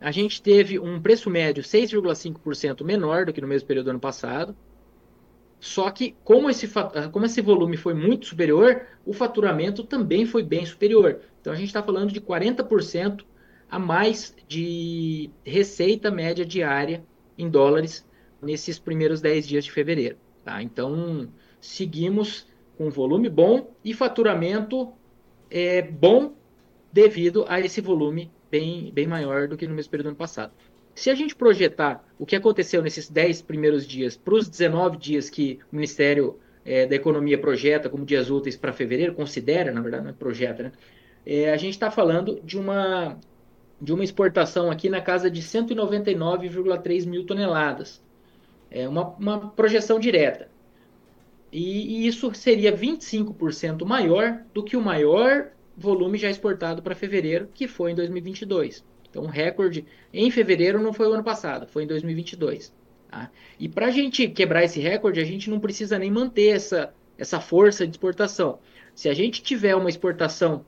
a 0.00 0.10
gente 0.10 0.40
teve 0.40 0.78
um 0.78 1.00
preço 1.00 1.28
médio 1.28 1.62
6,5% 1.62 2.84
menor 2.84 3.26
do 3.26 3.32
que 3.32 3.40
no 3.40 3.48
mesmo 3.48 3.66
período 3.66 3.86
do 3.86 3.90
ano 3.90 4.00
passado. 4.00 4.56
Só 5.60 5.90
que, 5.90 6.14
como 6.22 6.48
esse, 6.48 6.68
como 7.10 7.26
esse 7.26 7.40
volume 7.40 7.76
foi 7.76 7.92
muito 7.94 8.26
superior, 8.26 8.86
o 9.04 9.12
faturamento 9.12 9.82
também 9.82 10.24
foi 10.24 10.42
bem 10.42 10.64
superior. 10.64 11.20
Então, 11.40 11.52
a 11.52 11.56
gente 11.56 11.66
está 11.66 11.82
falando 11.82 12.12
de 12.12 12.20
40% 12.20 13.24
a 13.68 13.78
mais 13.78 14.36
de 14.46 15.30
receita 15.44 16.12
média 16.12 16.46
diária 16.46 17.02
em 17.36 17.50
dólares 17.50 18.06
nesses 18.40 18.78
primeiros 18.78 19.20
10 19.20 19.48
dias 19.48 19.64
de 19.64 19.72
fevereiro. 19.72 20.16
Tá? 20.44 20.62
Então, 20.62 21.28
seguimos 21.60 22.46
com 22.76 22.90
volume 22.90 23.28
bom 23.28 23.74
e 23.84 23.92
faturamento 23.92 24.92
é, 25.50 25.82
bom 25.82 26.34
devido 26.92 27.44
a 27.48 27.60
esse 27.60 27.80
volume 27.80 28.30
bem, 28.50 28.90
bem 28.92 29.06
maior 29.06 29.48
do 29.48 29.56
que 29.56 29.66
no 29.66 29.74
mesmo 29.74 29.90
período 29.90 30.06
do 30.06 30.08
ano 30.10 30.16
passado. 30.16 30.52
Se 30.94 31.10
a 31.10 31.14
gente 31.14 31.36
projetar 31.36 32.04
o 32.18 32.26
que 32.26 32.34
aconteceu 32.34 32.82
nesses 32.82 33.08
10 33.08 33.42
primeiros 33.42 33.86
dias 33.86 34.16
para 34.16 34.34
os 34.34 34.48
19 34.48 34.96
dias 34.96 35.30
que 35.30 35.60
o 35.72 35.76
Ministério 35.76 36.38
é, 36.64 36.86
da 36.86 36.96
Economia 36.96 37.38
projeta 37.38 37.88
como 37.88 38.04
dias 38.04 38.30
úteis 38.30 38.56
para 38.56 38.72
fevereiro, 38.72 39.14
considera, 39.14 39.70
na 39.72 39.80
verdade, 39.80 40.04
não 40.04 40.10
é 40.10 40.14
projeta, 40.14 40.64
né? 40.64 40.72
É, 41.24 41.52
a 41.52 41.56
gente 41.56 41.74
está 41.74 41.90
falando 41.90 42.40
de 42.42 42.58
uma, 42.58 43.18
de 43.80 43.92
uma 43.92 44.02
exportação 44.02 44.70
aqui 44.70 44.88
na 44.88 45.00
casa 45.00 45.30
de 45.30 45.42
199,3 45.42 47.06
mil 47.06 47.24
toneladas. 47.24 48.02
É 48.70 48.88
uma, 48.88 49.08
uma 49.10 49.50
projeção 49.50 49.98
direta. 49.98 50.48
E, 51.52 52.02
e 52.02 52.06
isso 52.06 52.32
seria 52.34 52.72
25% 52.72 53.84
maior 53.84 54.42
do 54.52 54.62
que 54.62 54.76
o 54.76 54.82
maior 54.82 55.48
volume 55.76 56.18
já 56.18 56.28
exportado 56.28 56.82
para 56.82 56.94
fevereiro, 56.94 57.48
que 57.54 57.66
foi 57.66 57.92
em 57.92 57.94
2022. 57.94 58.84
Então, 59.08 59.24
o 59.24 59.28
recorde 59.28 59.86
em 60.12 60.30
fevereiro 60.30 60.82
não 60.82 60.92
foi 60.92 61.08
o 61.08 61.12
ano 61.12 61.24
passado, 61.24 61.66
foi 61.66 61.84
em 61.84 61.86
2022. 61.86 62.72
Tá? 63.10 63.30
E 63.58 63.68
para 63.68 63.86
a 63.86 63.90
gente 63.90 64.28
quebrar 64.28 64.64
esse 64.64 64.80
recorde, 64.80 65.20
a 65.20 65.24
gente 65.24 65.48
não 65.48 65.58
precisa 65.58 65.98
nem 65.98 66.10
manter 66.10 66.48
essa, 66.48 66.92
essa 67.16 67.40
força 67.40 67.86
de 67.86 67.92
exportação. 67.92 68.58
Se 68.94 69.08
a 69.08 69.14
gente 69.14 69.42
tiver 69.42 69.74
uma 69.74 69.88
exportação 69.88 70.64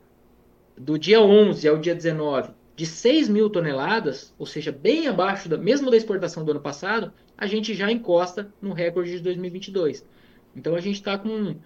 do 0.76 0.99
dia 0.99 1.20
11 1.20 1.68
ao 1.68 1.76
dia 1.76 1.94
19 1.94 2.52
de 2.75 2.87
6 2.87 3.28
mil 3.28 3.50
toneladas, 3.50 4.32
ou 4.38 4.46
seja, 4.46 4.72
bem 4.72 5.06
abaixo 5.06 5.50
da 5.50 5.58
mesmo 5.58 5.90
da 5.90 5.96
exportação 5.99 6.42
do 6.42 6.52
ano 6.52 6.60
passado, 6.60 7.12
a 7.37 7.46
gente 7.46 7.75
já 7.75 7.92
encosta 7.92 8.50
no 8.62 8.72
recorde 8.72 9.10
de 9.10 9.20
2022. 9.20 10.02
Então 10.54 10.75
a 10.75 10.80
gente 10.80 10.97
está 10.97 11.16
com, 11.16 11.57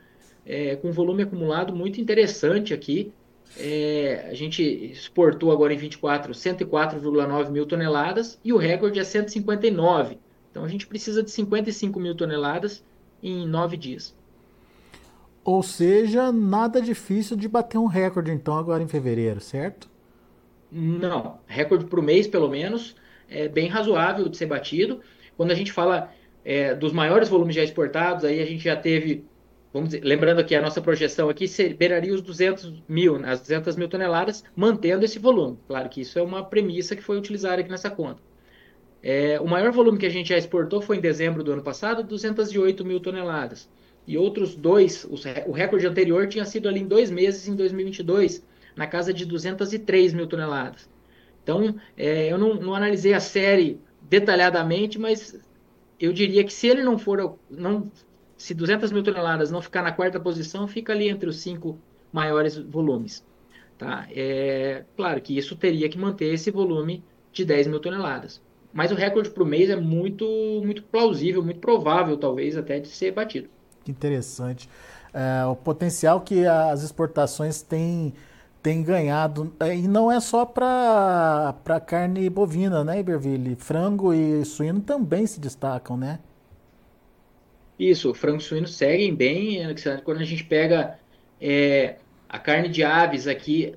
é, 0.44 0.76
com 0.76 0.88
um 0.88 0.92
volume 0.92 1.22
acumulado 1.22 1.74
muito 1.74 2.00
interessante 2.00 2.74
aqui 2.74 3.12
é, 3.58 4.26
a 4.28 4.34
gente 4.34 4.62
exportou 4.62 5.52
agora 5.52 5.72
em 5.72 5.76
24 5.76 6.32
104,9 6.32 7.50
mil 7.50 7.66
toneladas 7.66 8.38
e 8.44 8.52
o 8.52 8.56
recorde 8.56 8.98
é 8.98 9.04
159. 9.04 10.18
Então 10.50 10.64
a 10.64 10.68
gente 10.68 10.86
precisa 10.86 11.22
de 11.22 11.30
55 11.30 11.98
mil 12.00 12.14
toneladas 12.14 12.84
em 13.22 13.46
nove 13.46 13.76
dias. 13.76 14.14
Ou 15.44 15.62
seja, 15.62 16.32
nada 16.32 16.80
difícil 16.80 17.36
de 17.36 17.46
bater 17.46 17.78
um 17.78 17.86
recorde 17.86 18.30
então 18.30 18.56
agora 18.56 18.82
em 18.82 18.88
fevereiro, 18.88 19.40
certo? 19.40 19.88
Não, 20.72 21.38
recorde 21.46 21.84
para 21.84 22.00
o 22.00 22.02
mês 22.02 22.26
pelo 22.26 22.48
menos 22.48 22.96
é 23.28 23.46
bem 23.46 23.68
razoável 23.68 24.28
de 24.28 24.36
ser 24.36 24.46
batido. 24.46 25.00
Quando 25.36 25.50
a 25.50 25.54
gente 25.54 25.72
fala 25.72 26.12
é, 26.44 26.74
dos 26.74 26.92
maiores 26.92 27.28
volumes 27.28 27.54
já 27.54 27.62
exportados, 27.62 28.24
aí 28.24 28.40
a 28.40 28.46
gente 28.46 28.64
já 28.64 28.76
teve 28.76 29.24
vamos 29.72 29.88
dizer, 29.88 30.04
lembrando 30.04 30.44
que 30.44 30.54
a 30.54 30.62
nossa 30.62 30.80
projeção 30.80 31.28
aqui 31.28 31.46
beiraria 31.76 32.14
os 32.14 32.22
200 32.22 32.84
mil, 32.88 33.16
as 33.26 33.40
200 33.40 33.74
mil 33.74 33.88
toneladas, 33.88 34.44
mantendo 34.54 35.04
esse 35.04 35.18
volume. 35.18 35.58
Claro 35.66 35.88
que 35.88 36.00
isso 36.00 36.16
é 36.16 36.22
uma 36.22 36.44
premissa 36.44 36.94
que 36.94 37.02
foi 37.02 37.18
utilizada 37.18 37.60
aqui 37.60 37.68
nessa 37.68 37.90
conta. 37.90 38.22
É, 39.02 39.38
o 39.40 39.46
maior 39.46 39.72
volume 39.72 39.98
que 39.98 40.06
a 40.06 40.10
gente 40.10 40.28
já 40.28 40.38
exportou 40.38 40.80
foi 40.80 40.96
em 40.96 41.00
dezembro 41.00 41.42
do 41.42 41.52
ano 41.52 41.62
passado, 41.62 42.04
208 42.04 42.84
mil 42.84 43.00
toneladas. 43.00 43.68
E 44.06 44.16
outros 44.16 44.54
dois, 44.54 45.04
o 45.46 45.52
recorde 45.52 45.86
anterior 45.86 46.28
tinha 46.28 46.44
sido 46.44 46.68
ali 46.68 46.80
em 46.80 46.86
dois 46.86 47.10
meses, 47.10 47.48
em 47.48 47.56
2022, 47.56 48.46
na 48.76 48.86
casa 48.86 49.12
de 49.12 49.26
203 49.26 50.14
mil 50.14 50.26
toneladas. 50.26 50.88
Então, 51.42 51.74
é, 51.96 52.32
eu 52.32 52.38
não, 52.38 52.54
não, 52.54 52.74
analisei 52.74 53.12
a 53.12 53.20
série 53.20 53.80
detalhadamente, 54.02 54.98
mas 54.98 55.38
eu 55.98 56.12
diria 56.12 56.44
que 56.44 56.52
se 56.52 56.66
ele 56.66 56.82
não 56.82 56.98
for, 56.98 57.38
não, 57.50 57.90
se 58.36 58.54
200 58.54 58.92
mil 58.92 59.02
toneladas 59.02 59.50
não 59.50 59.62
ficar 59.62 59.82
na 59.82 59.92
quarta 59.92 60.18
posição, 60.20 60.66
fica 60.66 60.92
ali 60.92 61.08
entre 61.08 61.28
os 61.28 61.40
cinco 61.40 61.78
maiores 62.12 62.56
volumes. 62.56 63.24
Tá? 63.78 64.06
É, 64.10 64.84
claro 64.96 65.20
que 65.20 65.36
isso 65.36 65.56
teria 65.56 65.88
que 65.88 65.98
manter 65.98 66.32
esse 66.32 66.50
volume 66.50 67.02
de 67.32 67.44
10 67.44 67.66
mil 67.66 67.80
toneladas. 67.80 68.40
Mas 68.72 68.90
o 68.90 68.94
recorde 68.94 69.30
para 69.30 69.42
o 69.42 69.46
mês 69.46 69.70
é 69.70 69.76
muito, 69.76 70.26
muito 70.64 70.82
plausível, 70.82 71.42
muito 71.42 71.60
provável, 71.60 72.16
talvez, 72.16 72.56
até 72.56 72.80
de 72.80 72.88
ser 72.88 73.12
batido. 73.12 73.48
Que 73.84 73.90
interessante. 73.90 74.68
É, 75.12 75.44
o 75.46 75.54
potencial 75.54 76.20
que 76.20 76.44
as 76.44 76.82
exportações 76.82 77.62
têm, 77.62 78.12
têm 78.64 78.82
ganhado, 78.82 79.54
é, 79.60 79.76
e 79.76 79.86
não 79.86 80.10
é 80.10 80.18
só 80.18 80.46
para 80.46 81.54
carne 81.86 82.30
bovina, 82.30 82.82
né, 82.82 82.98
Iberville? 82.98 83.54
Frango 83.56 84.14
e 84.14 84.42
suíno 84.42 84.80
também 84.80 85.26
se 85.26 85.38
destacam, 85.38 85.98
né? 85.98 86.18
Isso, 87.78 88.14
frango 88.14 88.38
e 88.38 88.42
suíno 88.42 88.66
seguem 88.66 89.14
bem. 89.14 89.60
Quando 90.02 90.22
a 90.22 90.24
gente 90.24 90.42
pega 90.44 90.98
é, 91.38 91.96
a 92.26 92.38
carne 92.38 92.70
de 92.70 92.82
aves 92.82 93.26
aqui, 93.26 93.74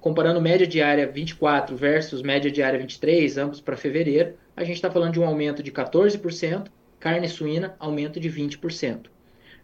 comparando 0.00 0.40
média 0.40 0.66
diária 0.66 1.10
24 1.10 1.76
versus 1.76 2.22
média 2.22 2.52
diária 2.52 2.78
23, 2.78 3.36
ambos 3.36 3.60
para 3.60 3.76
fevereiro, 3.76 4.34
a 4.56 4.62
gente 4.62 4.76
está 4.76 4.88
falando 4.88 5.14
de 5.14 5.20
um 5.20 5.26
aumento 5.26 5.60
de 5.60 5.72
14%, 5.72 6.68
carne 7.00 7.28
suína, 7.28 7.74
aumento 7.80 8.20
de 8.20 8.30
20%. 8.30 9.06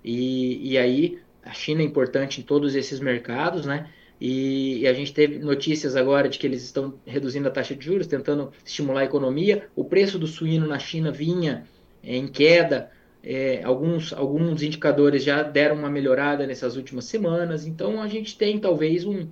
E, 0.02 0.72
e 0.72 0.76
aí, 0.76 1.20
a 1.44 1.52
China 1.52 1.82
é 1.82 1.84
importante 1.84 2.40
em 2.40 2.44
todos 2.44 2.74
esses 2.74 3.00
mercados, 3.00 3.66
né? 3.66 3.88
E, 4.20 4.86
a 4.86 4.92
gente 4.92 5.12
teve 5.12 5.40
notícias 5.40 5.96
agora 5.96 6.28
de 6.28 6.38
que 6.38 6.46
eles 6.46 6.62
estão 6.62 6.94
reduzindo 7.04 7.48
a 7.48 7.50
taxa 7.50 7.74
de 7.74 7.84
juros, 7.84 8.06
tentando 8.06 8.52
estimular 8.64 9.00
a 9.00 9.04
economia. 9.04 9.68
O 9.74 9.84
preço 9.84 10.16
do 10.16 10.28
suíno 10.28 10.66
na 10.68 10.78
China 10.78 11.10
vinha 11.10 11.64
é, 12.04 12.16
em 12.16 12.28
queda, 12.28 12.90
é, 13.22 13.62
alguns, 13.64 14.12
alguns 14.12 14.62
indicadores 14.62 15.24
já 15.24 15.42
deram 15.42 15.76
uma 15.76 15.90
melhorada 15.90 16.46
nessas 16.46 16.76
últimas 16.76 17.06
semanas, 17.06 17.66
então 17.66 18.00
a 18.00 18.06
gente 18.06 18.38
tem 18.38 18.60
talvez 18.60 19.04
um, 19.04 19.26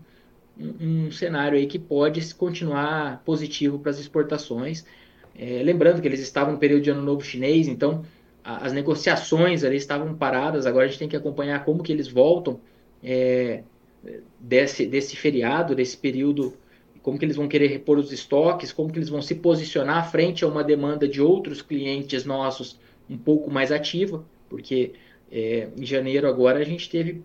um, 0.58 1.06
um 1.06 1.10
cenário 1.12 1.56
aí 1.56 1.66
que 1.66 1.78
pode 1.78 2.34
continuar 2.34 3.22
positivo 3.24 3.78
para 3.78 3.90
as 3.90 4.00
exportações. 4.00 4.84
É, 5.38 5.62
lembrando 5.62 6.02
que 6.02 6.08
eles 6.08 6.20
estavam 6.20 6.54
no 6.54 6.58
período 6.58 6.82
de 6.82 6.90
ano 6.90 7.02
novo 7.02 7.22
chinês, 7.22 7.68
então 7.68 8.04
as 8.56 8.72
negociações 8.72 9.64
ali 9.64 9.76
estavam 9.76 10.14
paradas, 10.14 10.66
agora 10.66 10.84
a 10.84 10.88
gente 10.88 10.98
tem 10.98 11.08
que 11.08 11.16
acompanhar 11.16 11.64
como 11.64 11.82
que 11.82 11.92
eles 11.92 12.08
voltam 12.08 12.60
é, 13.02 13.62
desse, 14.38 14.86
desse 14.86 15.16
feriado, 15.16 15.74
desse 15.74 15.96
período, 15.96 16.54
como 17.02 17.18
que 17.18 17.24
eles 17.24 17.36
vão 17.36 17.48
querer 17.48 17.68
repor 17.68 17.98
os 17.98 18.12
estoques, 18.12 18.72
como 18.72 18.92
que 18.92 18.98
eles 18.98 19.08
vão 19.08 19.22
se 19.22 19.36
posicionar 19.36 20.10
frente 20.10 20.44
a 20.44 20.48
uma 20.48 20.62
demanda 20.62 21.08
de 21.08 21.20
outros 21.20 21.62
clientes 21.62 22.24
nossos 22.24 22.78
um 23.08 23.18
pouco 23.18 23.50
mais 23.50 23.72
ativa, 23.72 24.24
porque 24.48 24.92
é, 25.30 25.68
em 25.76 25.84
janeiro 25.84 26.28
agora 26.28 26.58
a 26.58 26.64
gente 26.64 26.88
teve 26.88 27.22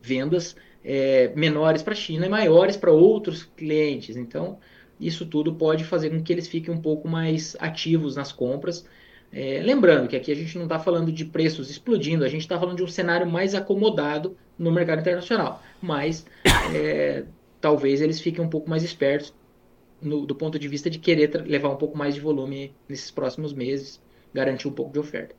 vendas 0.00 0.56
é, 0.84 1.32
menores 1.34 1.82
para 1.82 1.92
a 1.92 1.96
China 1.96 2.26
e 2.26 2.28
maiores 2.28 2.76
para 2.76 2.90
outros 2.90 3.44
clientes. 3.56 4.16
Então, 4.16 4.58
isso 5.00 5.26
tudo 5.26 5.54
pode 5.54 5.84
fazer 5.84 6.10
com 6.10 6.22
que 6.22 6.32
eles 6.32 6.48
fiquem 6.48 6.74
um 6.74 6.80
pouco 6.80 7.08
mais 7.08 7.56
ativos 7.58 8.16
nas 8.16 8.32
compras. 8.32 8.86
É, 9.32 9.62
lembrando 9.62 10.08
que 10.08 10.16
aqui 10.16 10.30
a 10.30 10.34
gente 10.34 10.56
não 10.56 10.64
está 10.64 10.78
falando 10.78 11.10
de 11.10 11.24
preços 11.24 11.70
explodindo, 11.70 12.24
a 12.24 12.28
gente 12.28 12.42
está 12.42 12.58
falando 12.58 12.76
de 12.76 12.82
um 12.82 12.88
cenário 12.88 13.26
mais 13.26 13.54
acomodado 13.54 14.36
no 14.58 14.70
mercado 14.70 15.00
internacional. 15.00 15.62
Mas 15.80 16.26
é, 16.74 17.24
talvez 17.60 18.02
eles 18.02 18.20
fiquem 18.20 18.44
um 18.44 18.48
pouco 18.48 18.68
mais 18.68 18.82
espertos 18.82 19.32
no, 20.02 20.26
do 20.26 20.34
ponto 20.34 20.58
de 20.58 20.68
vista 20.68 20.90
de 20.90 20.98
querer 20.98 21.30
levar 21.46 21.70
um 21.70 21.76
pouco 21.76 21.96
mais 21.96 22.14
de 22.14 22.20
volume 22.20 22.74
nesses 22.88 23.10
próximos 23.10 23.54
meses, 23.54 24.00
garantir 24.34 24.68
um 24.68 24.72
pouco 24.72 24.92
de 24.92 24.98
oferta. 24.98 25.34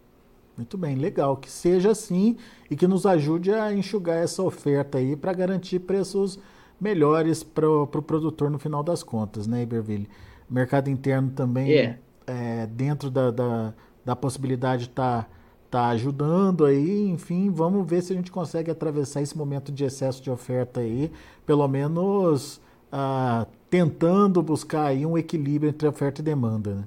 Muito 0.57 0.77
bem, 0.77 0.95
legal. 0.95 1.37
Que 1.37 1.49
seja 1.49 1.91
assim 1.91 2.37
e 2.69 2.75
que 2.75 2.87
nos 2.87 3.05
ajude 3.05 3.51
a 3.51 3.73
enxugar 3.73 4.23
essa 4.23 4.41
oferta 4.41 4.97
aí 4.97 5.15
para 5.15 5.33
garantir 5.33 5.79
preços 5.79 6.39
melhores 6.79 7.43
para 7.43 7.69
o 7.69 7.87
pro 7.87 8.01
produtor 8.01 8.49
no 8.49 8.59
final 8.59 8.83
das 8.83 9.03
contas, 9.03 9.47
né, 9.47 9.63
Iberville? 9.63 10.07
Mercado 10.49 10.89
interno 10.89 11.31
também, 11.31 11.69
yeah. 11.69 11.97
É, 12.27 12.65
dentro 12.67 13.09
da, 13.09 13.31
da, 13.31 13.73
da 14.03 14.15
possibilidade, 14.15 14.85
está 14.85 15.27
tá 15.69 15.87
ajudando 15.89 16.65
aí. 16.65 17.09
Enfim, 17.09 17.49
vamos 17.49 17.89
ver 17.89 18.01
se 18.01 18.13
a 18.13 18.15
gente 18.15 18.31
consegue 18.31 18.69
atravessar 18.69 19.21
esse 19.21 19.37
momento 19.37 19.71
de 19.71 19.83
excesso 19.83 20.21
de 20.21 20.29
oferta 20.29 20.81
aí, 20.81 21.11
pelo 21.45 21.67
menos 21.67 22.61
ah, 22.91 23.47
tentando 23.69 24.41
buscar 24.43 24.85
aí 24.87 25.05
um 25.05 25.17
equilíbrio 25.17 25.69
entre 25.69 25.87
oferta 25.87 26.21
e 26.21 26.23
demanda, 26.23 26.75
né? 26.75 26.83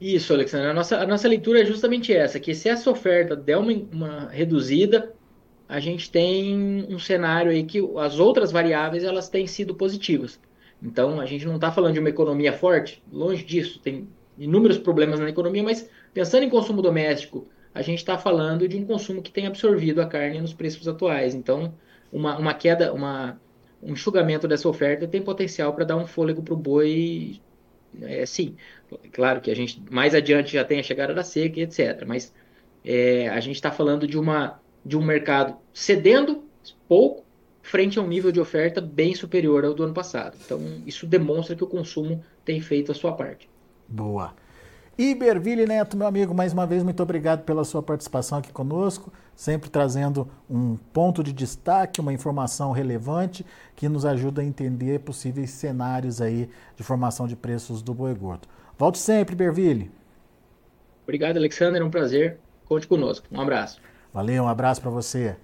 Isso, 0.00 0.32
Alexandre. 0.32 0.68
A 0.68 0.74
nossa, 0.74 0.98
a 0.98 1.06
nossa 1.06 1.26
leitura 1.28 1.60
é 1.62 1.64
justamente 1.64 2.12
essa, 2.12 2.38
que 2.38 2.54
se 2.54 2.68
essa 2.68 2.90
oferta 2.90 3.34
der 3.34 3.56
uma, 3.56 3.72
uma 3.92 4.28
reduzida, 4.28 5.14
a 5.68 5.80
gente 5.80 6.10
tem 6.10 6.86
um 6.88 6.98
cenário 6.98 7.50
aí 7.50 7.64
que 7.64 7.78
as 7.98 8.18
outras 8.18 8.52
variáveis 8.52 9.04
elas 9.04 9.28
têm 9.28 9.46
sido 9.46 9.74
positivas. 9.74 10.38
Então, 10.82 11.20
a 11.20 11.26
gente 11.26 11.46
não 11.46 11.56
está 11.56 11.72
falando 11.72 11.94
de 11.94 12.00
uma 12.00 12.08
economia 12.08 12.52
forte, 12.52 13.02
longe 13.10 13.44
disso, 13.44 13.78
tem 13.80 14.08
inúmeros 14.38 14.78
problemas 14.78 15.18
na 15.18 15.28
economia, 15.28 15.62
mas 15.62 15.88
pensando 16.12 16.44
em 16.44 16.50
consumo 16.50 16.82
doméstico, 16.82 17.48
a 17.74 17.82
gente 17.82 17.98
está 17.98 18.16
falando 18.16 18.66
de 18.68 18.76
um 18.76 18.86
consumo 18.86 19.22
que 19.22 19.30
tem 19.30 19.46
absorvido 19.46 20.00
a 20.00 20.06
carne 20.06 20.40
nos 20.40 20.54
preços 20.54 20.86
atuais. 20.88 21.34
Então, 21.34 21.74
uma, 22.12 22.38
uma 22.38 22.54
queda, 22.54 22.92
uma, 22.92 23.40
um 23.82 23.92
enxugamento 23.92 24.48
dessa 24.48 24.68
oferta 24.68 25.06
tem 25.06 25.20
potencial 25.20 25.74
para 25.74 25.84
dar 25.84 25.96
um 25.96 26.06
fôlego 26.06 26.42
para 26.42 26.54
o 26.54 26.56
boi, 26.56 27.40
é, 28.00 28.24
sim. 28.24 28.56
Claro 29.12 29.40
que 29.40 29.50
a 29.50 29.56
gente 29.56 29.82
mais 29.90 30.14
adiante 30.14 30.52
já 30.52 30.64
tem 30.64 30.80
a 30.80 30.82
chegada 30.82 31.12
da 31.12 31.22
seca, 31.22 31.60
etc. 31.60 32.04
Mas 32.06 32.32
é, 32.84 33.28
a 33.28 33.40
gente 33.40 33.56
está 33.56 33.70
falando 33.70 34.06
de, 34.06 34.18
uma, 34.18 34.60
de 34.84 34.96
um 34.96 35.02
mercado 35.02 35.56
cedendo 35.72 36.44
pouco 36.88 37.25
frente 37.66 37.98
a 37.98 38.02
um 38.02 38.06
nível 38.06 38.30
de 38.30 38.38
oferta 38.38 38.80
bem 38.80 39.12
superior 39.12 39.64
ao 39.64 39.74
do 39.74 39.82
ano 39.82 39.92
passado. 39.92 40.36
Então, 40.44 40.60
isso 40.86 41.04
demonstra 41.04 41.56
que 41.56 41.64
o 41.64 41.66
consumo 41.66 42.22
tem 42.44 42.60
feito 42.60 42.92
a 42.92 42.94
sua 42.94 43.12
parte. 43.12 43.50
Boa. 43.88 44.34
Iberville 44.96 45.66
Neto, 45.66 45.96
meu 45.96 46.06
amigo, 46.06 46.32
mais 46.32 46.52
uma 46.52 46.64
vez, 46.64 46.84
muito 46.84 47.02
obrigado 47.02 47.42
pela 47.42 47.64
sua 47.64 47.82
participação 47.82 48.38
aqui 48.38 48.52
conosco, 48.52 49.12
sempre 49.34 49.68
trazendo 49.68 50.28
um 50.48 50.76
ponto 50.76 51.24
de 51.24 51.32
destaque, 51.32 52.00
uma 52.00 52.12
informação 52.12 52.70
relevante 52.70 53.44
que 53.74 53.88
nos 53.88 54.06
ajuda 54.06 54.42
a 54.42 54.44
entender 54.44 55.00
possíveis 55.00 55.50
cenários 55.50 56.20
aí 56.20 56.48
de 56.76 56.84
formação 56.84 57.26
de 57.26 57.34
preços 57.34 57.82
do 57.82 57.92
boi 57.92 58.14
gordo. 58.14 58.46
Volte 58.78 58.98
sempre, 58.98 59.34
Iberville. 59.34 59.90
Obrigado, 61.02 61.36
Alexander, 61.36 61.82
é 61.82 61.84
um 61.84 61.90
prazer. 61.90 62.38
Conte 62.64 62.86
conosco. 62.86 63.26
Um 63.30 63.40
abraço. 63.40 63.80
Valeu, 64.14 64.44
um 64.44 64.48
abraço 64.48 64.80
para 64.80 64.90
você. 64.90 65.36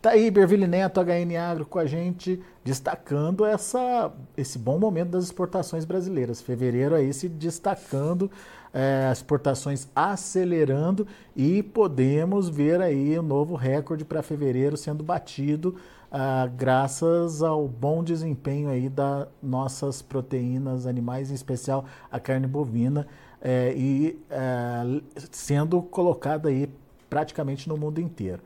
Tá 0.00 0.10
aí, 0.10 0.30
Berville 0.30 0.66
Neto, 0.66 1.00
HN 1.00 1.36
Agro, 1.36 1.66
com 1.66 1.78
a 1.78 1.84
gente, 1.84 2.40
destacando 2.64 3.44
essa, 3.44 4.12
esse 4.36 4.56
bom 4.56 4.78
momento 4.78 5.10
das 5.10 5.24
exportações 5.24 5.84
brasileiras. 5.84 6.40
Fevereiro 6.40 6.94
aí 6.94 7.12
se 7.12 7.28
destacando, 7.28 8.30
é, 8.72 9.08
as 9.10 9.18
exportações 9.18 9.88
acelerando 9.96 11.06
e 11.34 11.64
podemos 11.64 12.48
ver 12.48 12.80
aí 12.80 13.18
um 13.18 13.22
novo 13.22 13.56
recorde 13.56 14.04
para 14.04 14.22
fevereiro 14.22 14.76
sendo 14.76 15.02
batido 15.02 15.74
ah, 16.10 16.48
graças 16.56 17.42
ao 17.42 17.68
bom 17.68 18.02
desempenho 18.02 18.70
aí 18.70 18.88
das 18.88 19.28
nossas 19.42 20.00
proteínas 20.00 20.86
animais, 20.86 21.30
em 21.30 21.34
especial 21.34 21.84
a 22.10 22.18
carne 22.18 22.46
bovina, 22.46 23.06
é, 23.42 23.74
e 23.76 24.18
é, 24.30 25.02
sendo 25.30 25.82
colocada 25.82 26.48
aí 26.48 26.70
praticamente 27.10 27.68
no 27.68 27.76
mundo 27.76 28.00
inteiro. 28.00 28.42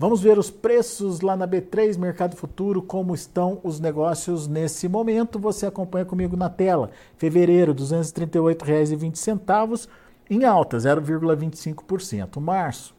Vamos 0.00 0.20
ver 0.22 0.38
os 0.38 0.48
preços 0.48 1.20
lá 1.20 1.36
na 1.36 1.46
B3 1.46 1.98
Mercado 1.98 2.34
Futuro, 2.34 2.80
como 2.80 3.14
estão 3.14 3.60
os 3.62 3.78
negócios 3.78 4.48
nesse 4.48 4.88
momento. 4.88 5.38
Você 5.38 5.66
acompanha 5.66 6.06
comigo 6.06 6.38
na 6.38 6.48
tela. 6.48 6.90
Fevereiro, 7.18 7.72
R$ 7.72 7.78
238,20, 7.78 9.86
em 10.30 10.46
alta, 10.46 10.78
0,25%. 10.78 12.40
Março, 12.40 12.94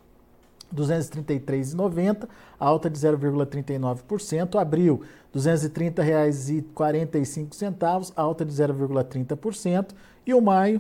R$ 0.72 0.78
233,90, 0.78 2.30
alta 2.60 2.88
de 2.88 3.00
0,39%. 3.00 4.62
Abril, 4.62 5.02
R$ 5.34 5.42
230,45, 5.42 8.14
alta 8.16 8.46
de 8.46 8.54
0,30%. 8.54 9.88
E 10.24 10.36
o 10.36 10.40
maio, 10.40 10.80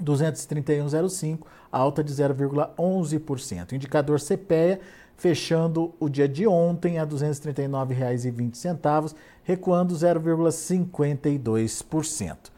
231,05, 0.00 1.40
alta 1.72 2.04
de 2.04 2.12
0,11%. 2.12 3.72
Indicador 3.72 4.20
CPEA 4.20 4.78
fechando 5.16 5.92
o 5.98 6.08
dia 6.08 6.28
de 6.28 6.46
ontem 6.46 6.98
a 6.98 7.04
R$ 7.04 7.10
239,20, 7.10 9.14
recuando 9.42 9.94
0,52%. 9.94 12.54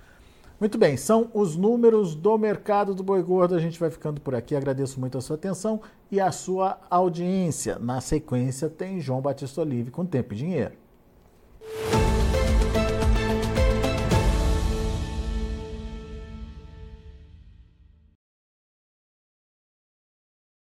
Muito 0.59 0.79
bem, 0.79 0.97
são 0.97 1.31
os 1.35 1.55
números 1.55 2.15
do 2.15 2.39
mercado 2.39 2.95
do 2.95 3.03
boi 3.03 3.23
gordo. 3.23 3.55
A 3.55 3.61
gente 3.61 3.79
vai 3.79 3.91
ficando 3.91 4.23
por 4.23 4.35
aqui. 4.35 4.57
Agradeço 4.57 4.99
muito 4.99 5.19
a 5.19 5.21
sua 5.21 5.37
atenção 5.37 5.83
e 6.11 6.19
a 6.19 6.33
sua 6.33 6.79
audiência. 6.89 7.79
Na 7.79 8.01
sequência, 8.01 8.71
tem 8.71 8.99
João 8.99 9.21
Batista 9.21 9.61
Olive 9.61 9.91
com 9.91 10.07
Tempo 10.07 10.33
e 10.33 10.37
Dinheiro. 10.37 10.73